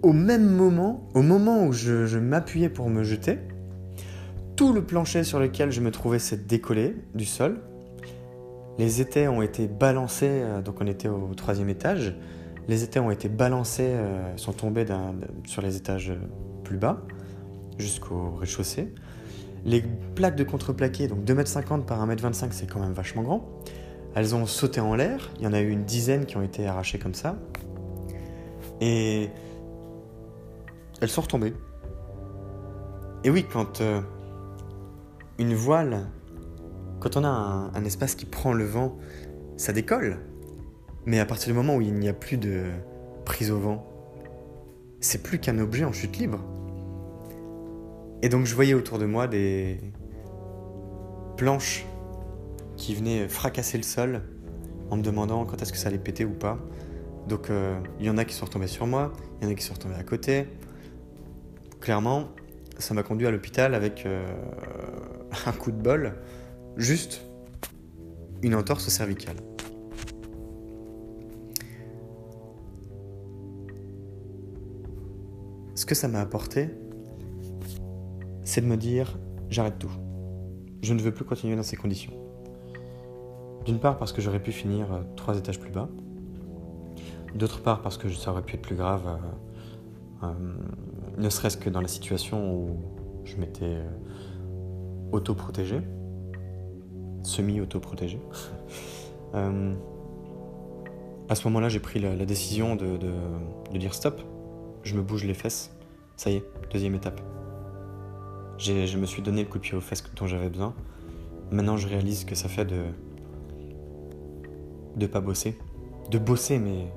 Au 0.02 0.12
même 0.12 0.48
moment, 0.48 1.08
au 1.14 1.22
moment 1.22 1.64
où 1.64 1.72
je 1.72 2.18
m'appuyais 2.18 2.68
pour 2.68 2.88
me 2.90 3.04
jeter, 3.04 3.38
tout 4.56 4.72
le 4.72 4.84
plancher 4.84 5.24
sur 5.24 5.40
lequel 5.40 5.70
je 5.70 5.80
me 5.80 5.90
trouvais 5.90 6.18
s'est 6.18 6.36
décollé 6.36 6.96
du 7.14 7.24
sol. 7.24 7.60
Les 8.78 9.00
étais 9.00 9.28
ont 9.28 9.42
été 9.42 9.66
balancés, 9.66 10.28
euh, 10.30 10.62
donc 10.62 10.76
on 10.80 10.86
était 10.86 11.08
au 11.08 11.34
troisième 11.34 11.68
étage. 11.68 12.14
Les 12.68 12.84
étais 12.84 13.00
ont 13.00 13.10
été 13.10 13.28
balancés, 13.28 13.90
euh, 13.92 14.36
sont 14.36 14.52
tombés 14.52 14.86
sur 15.46 15.62
les 15.62 15.76
étages 15.76 16.10
euh, 16.10 16.16
plus 16.64 16.78
bas, 16.78 17.02
jusqu'au 17.78 18.36
rez-de-chaussée. 18.36 18.94
Les 19.64 19.82
plaques 20.14 20.36
de 20.36 20.44
contreplaqué, 20.44 21.06
donc 21.06 21.24
2,50 21.24 21.74
m 21.74 21.84
par 21.84 22.06
1m25, 22.06 22.48
c'est 22.50 22.70
quand 22.70 22.80
même 22.80 22.92
vachement 22.92 23.22
grand. 23.22 23.48
Elles 24.14 24.34
ont 24.34 24.46
sauté 24.46 24.80
en 24.80 24.94
l'air. 24.94 25.30
Il 25.38 25.44
y 25.44 25.46
en 25.46 25.52
a 25.52 25.60
eu 25.60 25.70
une 25.70 25.84
dizaine 25.84 26.26
qui 26.26 26.36
ont 26.36 26.42
été 26.42 26.66
arrachées 26.66 26.98
comme 26.98 27.14
ça. 27.14 27.36
Et 28.80 29.30
elles 31.00 31.08
sont 31.08 31.22
retombées. 31.22 31.54
Et 33.24 33.30
oui, 33.30 33.46
quand 33.50 33.82
une 35.38 35.54
voile, 35.54 36.06
quand 37.00 37.16
on 37.16 37.24
a 37.24 37.28
un, 37.28 37.84
espace 37.84 38.14
qui 38.14 38.26
prend 38.26 38.52
le 38.52 38.64
vent, 38.64 38.96
ça 39.56 39.72
décolle. 39.72 40.18
Mais 41.06 41.18
à 41.18 41.26
partir 41.26 41.48
du 41.48 41.54
moment 41.54 41.76
où 41.76 41.80
il 41.80 41.94
n'y 41.94 42.08
a 42.08 42.12
plus 42.12 42.36
de 42.36 42.64
prise 43.24 43.50
au 43.50 43.58
vent, 43.58 43.86
c'est 45.00 45.22
plus 45.22 45.38
qu'un 45.38 45.58
objet 45.58 45.84
en 45.84 45.92
chute 45.92 46.18
libre. 46.18 46.38
Et 48.22 48.28
donc 48.28 48.46
je 48.46 48.54
voyais 48.54 48.74
autour 48.74 48.98
de 48.98 49.06
moi 49.06 49.26
des 49.26 49.78
planches 51.36 51.84
qui 52.82 52.96
venaient 52.96 53.28
fracasser 53.28 53.76
le 53.76 53.84
sol 53.84 54.22
en 54.90 54.96
me 54.96 55.02
demandant 55.02 55.44
quand 55.44 55.62
est-ce 55.62 55.72
que 55.72 55.78
ça 55.78 55.86
allait 55.86 55.98
péter 55.98 56.24
ou 56.24 56.32
pas. 56.32 56.58
Donc 57.28 57.48
euh, 57.48 57.78
il 58.00 58.06
y 58.06 58.10
en 58.10 58.18
a 58.18 58.24
qui 58.24 58.34
sont 58.34 58.44
retombés 58.44 58.66
sur 58.66 58.88
moi, 58.88 59.12
il 59.40 59.44
y 59.44 59.48
en 59.48 59.52
a 59.52 59.54
qui 59.54 59.62
sont 59.62 59.74
retombés 59.74 59.94
à 59.94 60.02
côté. 60.02 60.48
Clairement, 61.80 62.30
ça 62.78 62.92
m'a 62.92 63.04
conduit 63.04 63.28
à 63.28 63.30
l'hôpital 63.30 63.76
avec 63.76 64.04
euh, 64.04 64.26
un 65.46 65.52
coup 65.52 65.70
de 65.70 65.80
bol, 65.80 66.14
juste 66.76 67.22
une 68.42 68.56
entorse 68.56 68.88
cervicale. 68.88 69.36
Ce 75.76 75.86
que 75.86 75.94
ça 75.94 76.08
m'a 76.08 76.20
apporté, 76.20 76.68
c'est 78.42 78.60
de 78.60 78.66
me 78.66 78.76
dire 78.76 79.20
j'arrête 79.50 79.78
tout. 79.78 79.92
Je 80.82 80.94
ne 80.94 81.00
veux 81.00 81.14
plus 81.14 81.24
continuer 81.24 81.54
dans 81.54 81.62
ces 81.62 81.76
conditions. 81.76 82.21
D'une 83.64 83.78
part 83.78 83.96
parce 83.96 84.12
que 84.12 84.20
j'aurais 84.20 84.40
pu 84.42 84.52
finir 84.52 84.92
euh, 84.92 85.02
trois 85.16 85.38
étages 85.38 85.60
plus 85.60 85.70
bas. 85.70 85.88
D'autre 87.34 87.62
part 87.62 87.80
parce 87.80 87.96
que 87.96 88.08
ça 88.10 88.32
aurait 88.32 88.42
pu 88.42 88.56
être 88.56 88.62
plus 88.62 88.74
grave, 88.74 89.18
euh, 90.22 90.26
ne 91.16 91.28
serait-ce 91.28 91.56
que 91.56 91.70
dans 91.70 91.80
la 91.80 91.88
situation 91.88 92.54
où 92.54 92.76
je 93.24 93.36
m'étais 93.36 93.78
autoprotégé, 95.12 95.80
semi-autoprotégé. 97.22 98.20
euh, 99.34 99.74
à 101.28 101.34
ce 101.34 101.48
moment-là, 101.48 101.68
j'ai 101.70 101.80
pris 101.80 102.00
la, 102.00 102.26
décision 102.26 102.76
de, 102.76 102.98
dire 103.78 103.94
stop, 103.94 104.20
je 104.82 104.94
me 104.94 105.02
bouge 105.02 105.24
les 105.24 105.34
fesses, 105.34 105.74
ça 106.16 106.30
y 106.30 106.36
est, 106.36 106.44
deuxième 106.70 106.94
étape. 106.94 107.20
Je 108.58 108.96
me 108.98 109.06
suis 109.06 109.22
donné 109.22 109.42
le 109.42 109.48
coup 109.48 109.58
de 109.58 109.62
pied 109.62 109.74
aux 109.74 109.80
fesses 109.80 110.04
dont 110.14 110.26
j'avais 110.26 110.50
besoin. 110.50 110.74
Maintenant, 111.50 111.76
je 111.76 111.88
réalise 111.88 112.24
que 112.24 112.34
ça 112.34 112.48
fait 112.48 112.64
de 112.64 112.84
de 114.96 115.06
pas 115.06 115.20
bosser, 115.20 115.58
de 116.10 116.18
bosser 116.18 116.58
mais 116.58 116.92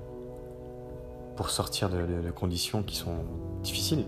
pour 1.35 1.49
sortir 1.49 1.89
de 1.89 2.31
conditions 2.31 2.83
qui 2.83 2.95
sont 2.95 3.15
difficiles. 3.61 4.05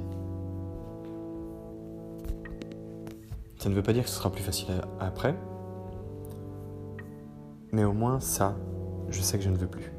Ça 3.58 3.70
ne 3.70 3.76
veut 3.76 3.84
pas 3.84 3.94
dire 3.94 4.04
que 4.04 4.10
ce 4.10 4.16
sera 4.16 4.32
plus 4.32 4.44
facile 4.44 4.70
après, 5.00 5.36
mais 7.72 7.84
au 7.84 7.94
moins 7.94 8.20
ça, 8.20 8.56
je 9.10 9.22
sais 9.22 9.38
que 9.38 9.44
je 9.44 9.50
ne 9.50 9.58
veux 9.58 9.68
plus. 9.68 9.92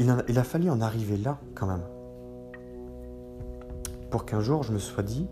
il 0.00 0.10
a, 0.10 0.22
il 0.28 0.38
a 0.38 0.44
fallu 0.44 0.70
en 0.70 0.80
arriver 0.80 1.16
là 1.18 1.38
quand 1.54 1.66
même. 1.66 1.84
Pour 4.10 4.24
qu'un 4.24 4.40
jour 4.40 4.62
je 4.62 4.72
me 4.72 4.78
sois 4.78 5.02
dit, 5.02 5.28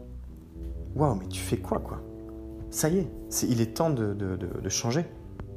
waouh, 0.95 1.15
mais 1.15 1.27
tu 1.27 1.41
fais 1.41 1.57
quoi 1.57 1.79
quoi? 1.79 2.01
Ça 2.71 2.89
y 2.89 2.99
est, 2.99 3.09
il 3.49 3.61
est 3.61 3.75
temps 3.75 3.91
de, 3.91 4.69
changer, 4.69 5.05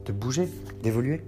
de 0.06 0.12
bouger, 0.12 0.48
d'évoluer. 0.82 1.22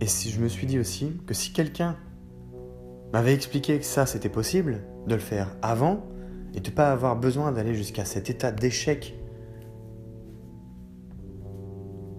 Et 0.00 0.06
si 0.06 0.30
je 0.30 0.40
me 0.40 0.48
suis 0.48 0.66
dit 0.66 0.78
aussi 0.78 1.12
que 1.26 1.32
si 1.32 1.52
quelqu'un 1.52 1.96
m'avait 3.12 3.34
expliqué 3.34 3.78
que 3.78 3.84
ça 3.84 4.04
c'était 4.04 4.28
possible, 4.28 4.82
de 5.06 5.14
le 5.14 5.20
faire 5.20 5.56
avant, 5.62 6.04
et 6.54 6.60
de 6.60 6.68
ne 6.68 6.74
pas 6.74 6.92
avoir 6.92 7.16
besoin 7.16 7.52
d'aller 7.52 7.74
jusqu'à 7.74 8.04
cet 8.04 8.28
état 8.28 8.52
d'échec 8.52 9.14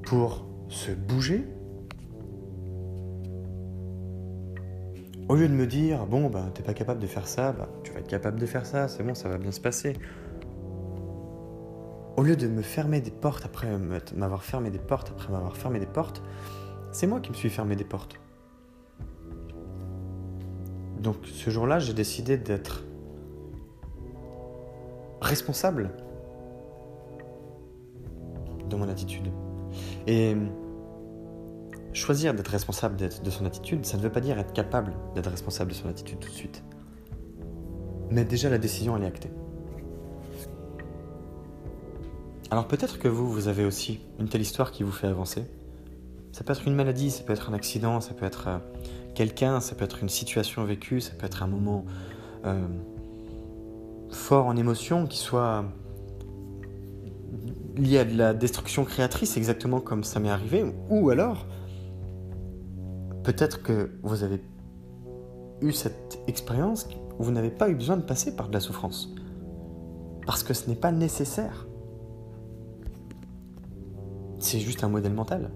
pour 0.03 0.45
se 0.69 0.91
bouger, 0.91 1.45
au 5.29 5.35
lieu 5.35 5.47
de 5.47 5.53
me 5.53 5.65
dire 5.65 6.05
bon 6.05 6.29
bah 6.29 6.45
t'es 6.53 6.63
pas 6.63 6.73
capable 6.73 6.99
de 6.99 7.07
faire 7.07 7.27
ça, 7.27 7.51
bah 7.51 7.69
tu 7.83 7.91
vas 7.91 7.99
être 7.99 8.07
capable 8.07 8.39
de 8.39 8.45
faire 8.45 8.65
ça, 8.65 8.87
c'est 8.87 9.03
bon, 9.03 9.15
ça 9.15 9.29
va 9.29 9.37
bien 9.37 9.51
se 9.51 9.61
passer. 9.61 9.93
Au 12.15 12.23
lieu 12.23 12.35
de 12.35 12.47
me 12.47 12.61
fermer 12.61 13.01
des 13.01 13.11
portes 13.11 13.45
après 13.45 13.67
m'avoir 14.15 14.43
fermé 14.43 14.69
des 14.69 14.79
portes 14.79 15.09
après 15.09 15.31
m'avoir 15.31 15.57
fermé 15.57 15.79
des 15.79 15.85
portes, 15.85 16.21
c'est 16.91 17.07
moi 17.07 17.19
qui 17.19 17.31
me 17.31 17.35
suis 17.35 17.49
fermé 17.49 17.75
des 17.75 17.83
portes. 17.83 18.19
Donc 20.99 21.17
ce 21.25 21.49
jour-là, 21.49 21.79
j'ai 21.79 21.93
décidé 21.93 22.37
d'être 22.37 22.83
responsable 25.21 25.91
de 28.69 28.75
mon 28.75 28.87
attitude. 28.87 29.27
Et 30.07 30.35
choisir 31.93 32.33
d'être 32.33 32.49
responsable 32.49 32.97
de 32.97 33.29
son 33.29 33.45
attitude, 33.45 33.85
ça 33.85 33.97
ne 33.97 34.01
veut 34.01 34.11
pas 34.11 34.21
dire 34.21 34.37
être 34.39 34.53
capable 34.53 34.93
d'être 35.15 35.29
responsable 35.29 35.71
de 35.71 35.75
son 35.75 35.87
attitude 35.87 36.19
tout 36.19 36.29
de 36.29 36.33
suite. 36.33 36.63
Mais 38.09 38.25
déjà 38.25 38.49
la 38.49 38.57
décision, 38.57 38.97
elle 38.97 39.03
est 39.03 39.07
actée. 39.07 39.29
Alors 42.51 42.67
peut-être 42.67 42.99
que 42.99 43.07
vous, 43.07 43.31
vous 43.31 43.47
avez 43.47 43.65
aussi 43.65 43.99
une 44.19 44.29
telle 44.29 44.41
histoire 44.41 44.71
qui 44.71 44.83
vous 44.83 44.91
fait 44.91 45.07
avancer, 45.07 45.45
ça 46.31 46.43
peut 46.43 46.53
être 46.53 46.67
une 46.67 46.75
maladie, 46.75 47.09
ça 47.09 47.23
peut 47.23 47.33
être 47.33 47.49
un 47.49 47.53
accident, 47.53 48.01
ça 48.01 48.13
peut 48.13 48.25
être 48.25 48.47
euh, 48.47 48.57
quelqu'un, 49.15 49.59
ça 49.59 49.75
peut 49.75 49.85
être 49.85 50.01
une 50.01 50.09
situation 50.09 50.63
vécue, 50.63 51.01
ça 51.01 51.13
peut 51.13 51.25
être 51.25 51.41
un 51.41 51.47
moment 51.47 51.85
euh, 52.45 52.67
fort 54.11 54.47
en 54.47 54.55
émotion 54.55 55.07
qui 55.07 55.17
soit 55.17 55.65
lié 57.75 57.99
à 57.99 58.05
de 58.05 58.15
la 58.15 58.33
destruction 58.33 58.83
créatrice, 58.83 59.37
exactement 59.37 59.79
comme 59.79 60.03
ça 60.03 60.19
m'est 60.19 60.29
arrivé, 60.29 60.63
ou 60.89 61.09
alors 61.09 61.47
peut-être 63.23 63.63
que 63.63 63.91
vous 64.03 64.23
avez 64.23 64.41
eu 65.61 65.71
cette 65.71 66.19
expérience 66.27 66.87
où 67.17 67.23
vous 67.23 67.31
n'avez 67.31 67.51
pas 67.51 67.69
eu 67.69 67.75
besoin 67.75 67.97
de 67.97 68.01
passer 68.01 68.35
par 68.35 68.49
de 68.49 68.53
la 68.53 68.59
souffrance, 68.59 69.13
parce 70.25 70.43
que 70.43 70.53
ce 70.53 70.69
n'est 70.69 70.75
pas 70.75 70.91
nécessaire. 70.91 71.67
C'est 74.39 74.59
juste 74.59 74.83
un 74.83 74.89
modèle 74.89 75.13
mental. 75.13 75.51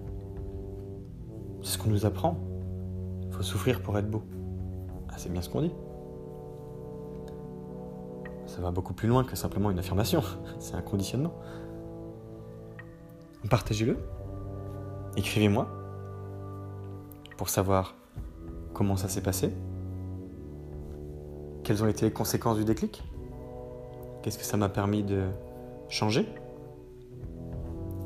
C'est 1.62 1.72
ce 1.72 1.78
qu'on 1.78 1.90
nous 1.90 2.06
apprend. 2.06 2.38
Il 3.22 3.32
faut 3.32 3.42
souffrir 3.42 3.82
pour 3.82 3.98
être 3.98 4.10
beau. 4.10 4.22
Ah, 5.10 5.14
c'est 5.18 5.30
bien 5.30 5.42
ce 5.42 5.50
qu'on 5.50 5.60
dit. 5.60 5.74
Ça 8.46 8.62
va 8.62 8.70
beaucoup 8.70 8.94
plus 8.94 9.08
loin 9.08 9.24
que 9.24 9.36
simplement 9.36 9.70
une 9.70 9.78
affirmation. 9.78 10.22
C'est 10.58 10.74
un 10.74 10.80
conditionnement. 10.80 11.34
Partagez-le. 13.50 13.98
Écrivez-moi 15.16 15.77
pour 17.38 17.48
savoir 17.48 17.94
comment 18.74 18.96
ça 18.96 19.08
s'est 19.08 19.22
passé. 19.22 19.50
Quelles 21.62 21.82
ont 21.82 21.88
été 21.88 22.04
les 22.04 22.12
conséquences 22.12 22.58
du 22.58 22.64
déclic? 22.64 23.02
Qu'est-ce 24.20 24.36
que 24.36 24.44
ça 24.44 24.58
m'a 24.58 24.68
permis 24.68 25.02
de 25.02 25.22
changer? 25.88 26.28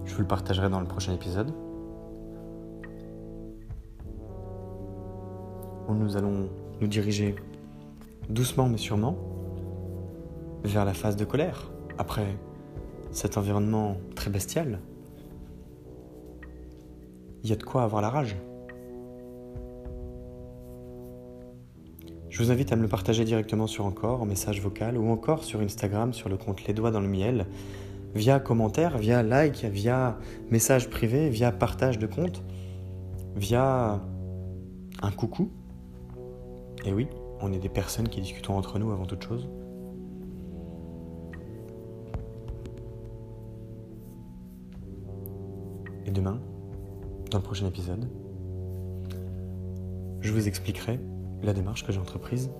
Je 0.05 0.15
vous 0.15 0.21
le 0.21 0.29
partagerai 0.29 0.69
dans 0.69 0.81
le 0.81 0.87
prochain 0.87 1.13
épisode. 1.13 1.53
où 5.89 5.95
nous 5.95 6.17
allons 6.17 6.49
nous 6.81 6.87
diriger 6.87 7.35
doucement 8.29 8.69
mais 8.69 8.79
sûrement 8.79 9.17
vers 10.63 10.85
la 10.85 10.95
phase 10.95 11.17
de 11.17 11.25
colère, 11.25 11.73
après 11.99 12.37
cet 13.11 13.37
environnement 13.37 13.97
très 14.15 14.31
bestial. 14.31 14.79
Il 17.43 17.51
y 17.51 17.53
a 17.53 17.57
de 17.57 17.65
quoi 17.65 17.83
avoir 17.83 18.01
la 18.01 18.11
rage. 18.11 18.37
Je 22.33 22.43
vous 22.43 22.51
invite 22.51 22.73
à 22.73 22.77
me 22.77 22.83
le 22.83 22.89
partager 22.89 23.27
directement 23.27 23.67
sur 23.67 23.85
encore, 23.85 24.23
en 24.23 24.25
message 24.25 24.63
vocal, 24.63 24.97
ou 24.97 25.11
encore 25.11 25.45
sur 25.45 25.61
Instagram, 25.61 26.15
sur 26.15 26.31
le 26.31 26.39
compte 26.39 26.65
Les 26.65 26.73
Doigts 26.73 26.91
dans 26.91 27.03
le 27.03 27.07
Miel, 27.07 27.45
via 28.15 28.41
commentaire, 28.41 28.97
via 28.97 29.23
like, 29.23 29.67
via 29.67 30.19
message 30.51 30.89
privé, 30.89 31.29
via 31.29 31.53
partage 31.53 31.99
de 31.99 32.07
compte, 32.07 32.43
via 33.37 34.01
un 35.03 35.11
coucou. 35.11 35.51
Et 36.87 36.95
oui, 36.95 37.07
on 37.43 37.53
est 37.53 37.59
des 37.59 37.69
personnes 37.69 38.09
qui 38.09 38.23
discutons 38.23 38.57
entre 38.57 38.79
nous 38.79 38.91
avant 38.93 39.05
toute 39.05 39.23
chose. 39.23 39.51
Et 46.07 46.11
demain, 46.11 46.41
dans 47.31 47.37
le 47.37 47.45
prochain 47.45 47.67
épisode, 47.67 48.09
je 50.23 50.33
vous 50.33 50.49
expliquerai 50.49 50.99
la 51.43 51.53
démarche 51.53 51.85
que 51.85 51.93
j'ai 51.93 52.01
entreprise 52.01 52.51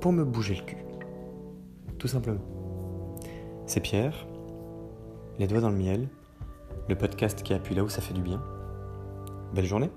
pour 0.00 0.12
me 0.12 0.24
bouger 0.24 0.54
le 0.54 0.62
cul. 0.62 0.84
Tout 1.98 2.08
simplement. 2.08 2.40
C'est 3.66 3.80
Pierre, 3.80 4.26
les 5.38 5.46
doigts 5.46 5.60
dans 5.60 5.70
le 5.70 5.76
miel, 5.76 6.08
le 6.88 6.96
podcast 6.96 7.42
qui 7.42 7.54
appuie 7.54 7.74
là 7.74 7.84
où 7.84 7.88
ça 7.88 8.00
fait 8.00 8.14
du 8.14 8.22
bien. 8.22 8.42
Belle 9.54 9.66
journée 9.66 9.90